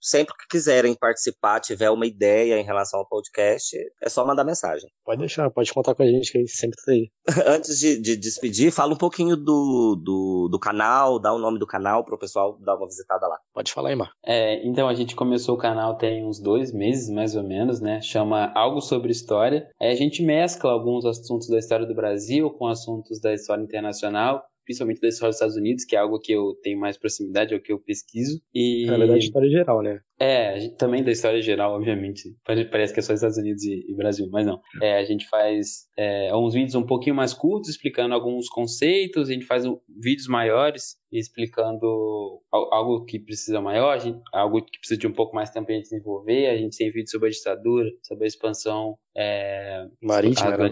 sempre 0.03 0.35
que 0.37 0.49
quiserem 0.51 0.95
participar, 0.95 1.61
tiver 1.61 1.91
uma 1.91 2.07
ideia 2.07 2.59
em 2.59 2.65
relação 2.65 3.01
ao 3.01 3.09
podcast, 3.09 3.77
é 4.03 4.09
só 4.09 4.27
mandar 4.27 4.45
mensagem. 4.45 4.91
Pode 5.05 5.21
deixar, 5.21 5.49
pode 5.51 5.73
contar 5.73 5.95
com 5.95 6.03
a 6.03 6.07
gente, 6.07 6.33
que 6.33 6.39
a 6.39 6.41
gente 6.41 6.53
sempre 6.53 6.77
tá 6.85 6.93
aí. 6.93 7.11
Antes 7.47 7.79
de, 7.79 8.01
de, 8.01 8.17
despedir, 8.17 8.73
fala 8.73 8.93
um 8.93 8.99
pouquinho 8.99 9.37
do, 9.37 9.97
do, 10.03 10.49
do 10.51 10.59
canal, 10.59 11.21
dá 11.21 11.33
o 11.33 11.39
nome 11.39 11.59
do 11.59 11.67
canal 11.67 12.05
para 12.05 12.17
o 12.17 12.19
pessoal 12.19 12.59
dar 12.61 12.77
uma 12.77 12.87
visitada 12.87 13.27
lá. 13.29 13.39
Pode 13.55 13.73
falar 13.73 13.91
aí, 13.91 13.97
Mar. 13.97 14.11
É, 14.25 14.67
então, 14.67 14.89
a 14.89 14.95
gente 14.95 15.15
começou 15.15 15.55
o 15.55 15.59
canal 15.59 15.97
tem 15.97 16.25
uns 16.27 16.41
dois 16.41 16.73
meses, 16.73 17.09
mais 17.09 17.37
ou 17.37 17.43
menos, 17.43 17.81
né? 17.81 18.01
Chama 18.01 18.51
Algo 18.55 18.81
Sobre 18.81 19.13
História. 19.13 19.69
Aí 19.81 19.93
a 19.93 19.95
gente 19.95 20.23
mescla 20.23 20.73
alguns 20.73 21.05
assuntos 21.05 21.49
da 21.49 21.59
história 21.59 21.87
do 21.87 21.95
Brasil 21.95 22.51
com 22.51 22.67
assuntos 22.67 23.21
da 23.21 23.33
história 23.33 23.63
internacional 23.63 24.43
principalmente 24.65 25.01
da 25.01 25.09
história 25.09 25.31
dos 25.31 25.37
Estados 25.37 25.57
Unidos, 25.57 25.85
que 25.85 25.97
é 25.97 25.99
algo 25.99 26.19
que 26.19 26.33
eu 26.33 26.55
tenho 26.63 26.79
mais 26.79 26.97
proximidade, 26.97 27.55
é 27.55 27.57
o 27.57 27.63
que 27.63 27.73
eu 27.73 27.79
pesquiso. 27.79 28.41
E... 28.55 28.87
Na 28.87 28.97
verdade, 28.97 29.25
história 29.25 29.51
geral, 29.51 29.83
né? 29.83 30.01
É, 30.19 30.69
também 30.79 31.03
da 31.03 31.11
história 31.11 31.43
geral, 31.43 31.75
obviamente. 31.75 32.37
Parece 32.45 32.93
que 32.93 33.01
é 33.01 33.03
só 33.03 33.13
Estados 33.13 33.39
Unidos 33.39 33.63
e, 33.65 33.85
e 33.89 33.95
Brasil, 33.95 34.29
mas 34.31 34.47
não. 34.47 34.61
É, 34.81 34.99
a 34.99 35.05
gente 35.05 35.29
faz 35.29 35.89
é, 35.97 36.35
uns 36.35 36.55
vídeos 36.55 36.75
um 36.75 36.87
pouquinho 36.87 37.17
mais 37.17 37.35
curtos, 37.35 37.71
explicando 37.71 38.15
alguns 38.15 38.49
conceitos, 38.49 39.29
a 39.29 39.33
gente 39.33 39.47
faz 39.47 39.67
um, 39.67 39.79
vídeos 40.01 40.29
maiores 40.29 41.01
explicando 41.13 42.41
algo 42.51 43.05
que 43.05 43.19
precisa 43.19 43.61
maior, 43.61 43.99
gente, 44.01 44.19
algo 44.33 44.63
que 44.63 44.79
precisa 44.79 44.99
de 44.99 45.07
um 45.07 45.13
pouco 45.13 45.35
mais 45.35 45.51
tempo 45.51 45.67
para 45.67 45.79
desenvolver. 45.79 46.47
A 46.47 46.57
gente 46.57 46.77
tem 46.77 46.91
vídeo 46.91 47.11
sobre 47.11 47.29
a 47.29 47.31
ditadura, 47.31 47.91
sobre 48.03 48.25
a 48.25 48.27
expansão 48.27 48.97
é, 49.15 49.87
marítima, 50.03 50.55
era 50.55 50.71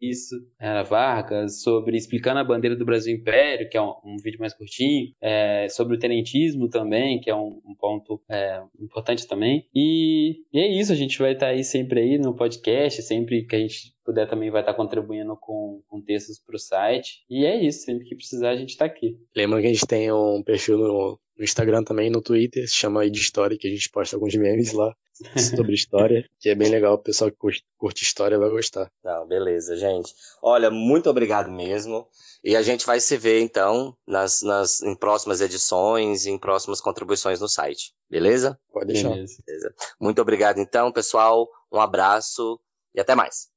isso, 0.00 0.34
era 0.58 0.82
Vargas, 0.82 1.60
sobre 1.62 1.96
explicando 1.96 2.40
a 2.40 2.44
bandeira 2.44 2.74
do 2.74 2.86
Brasil 2.86 3.14
Império, 3.14 3.68
que 3.68 3.76
é 3.76 3.82
um, 3.82 3.94
um 4.02 4.16
vídeo 4.22 4.40
mais 4.40 4.54
curtinho, 4.54 5.12
é, 5.20 5.68
sobre 5.68 5.96
o 5.96 5.98
tenentismo 5.98 6.70
também, 6.70 7.20
que 7.20 7.28
é 7.28 7.36
um, 7.36 7.60
um 7.66 7.74
ponto 7.78 8.22
é, 8.30 8.62
importante 8.78 9.26
também. 9.26 9.68
E, 9.74 10.42
e, 10.52 10.58
é 10.58 10.68
isso, 10.68 10.92
a 10.92 10.96
gente 10.96 11.18
vai 11.18 11.32
estar 11.32 11.46
tá 11.46 11.52
aí 11.52 11.64
sempre 11.64 12.00
aí 12.00 12.18
no 12.18 12.34
podcast, 12.34 13.02
sempre 13.02 13.44
que 13.44 13.56
a 13.56 13.58
gente 13.58 13.94
puder 14.04 14.28
também 14.28 14.50
vai 14.50 14.62
estar 14.62 14.72
tá 14.72 14.76
contribuindo 14.76 15.36
com, 15.36 15.82
com 15.88 16.00
textos 16.00 16.38
para 16.38 16.56
o 16.56 16.58
site. 16.58 17.24
E 17.28 17.44
é 17.44 17.60
isso, 17.60 17.84
sempre 17.84 18.04
que 18.04 18.14
precisar 18.14 18.50
a 18.50 18.56
gente 18.56 18.70
está 18.70 18.84
aqui. 18.84 19.18
Lembra 19.34 19.60
que 19.60 19.66
a 19.66 19.72
gente 19.72 19.86
tem 19.86 20.12
um 20.12 20.42
perfil 20.42 20.78
no, 20.78 21.18
no 21.36 21.44
Instagram 21.44 21.84
também, 21.84 22.10
no 22.10 22.22
Twitter, 22.22 22.66
se 22.68 22.74
chama 22.74 23.02
aí 23.02 23.10
de 23.10 23.20
História, 23.20 23.56
que 23.58 23.66
a 23.66 23.70
gente 23.70 23.90
posta 23.90 24.16
alguns 24.16 24.34
memes 24.34 24.72
lá 24.72 24.94
sobre 25.56 25.74
história, 25.74 26.28
que 26.40 26.48
é 26.48 26.54
bem 26.54 26.70
legal, 26.70 26.94
o 26.94 26.98
pessoal 26.98 27.30
que 27.30 27.36
curte, 27.36 27.64
curte 27.76 28.02
história 28.02 28.38
vai 28.38 28.50
gostar. 28.50 28.90
Não, 29.02 29.26
beleza, 29.26 29.76
gente. 29.76 30.12
Olha, 30.42 30.70
muito 30.70 31.08
obrigado 31.08 31.50
mesmo. 31.50 32.06
E 32.44 32.54
a 32.54 32.62
gente 32.62 32.86
vai 32.86 33.00
se 33.00 33.16
ver, 33.16 33.40
então, 33.40 33.96
nas, 34.06 34.42
nas, 34.42 34.82
em 34.82 34.94
próximas 34.94 35.40
edições, 35.40 36.26
em 36.26 36.38
próximas 36.38 36.80
contribuições 36.80 37.40
no 37.40 37.48
site. 37.48 37.92
Beleza? 38.08 38.58
Pode 38.72 38.86
deixar. 38.86 39.10
Beleza. 39.10 39.42
Beleza. 39.44 39.74
Muito 40.00 40.22
obrigado, 40.22 40.58
então, 40.58 40.92
pessoal. 40.92 41.48
Um 41.72 41.80
abraço 41.80 42.60
e 42.94 43.00
até 43.00 43.14
mais. 43.14 43.55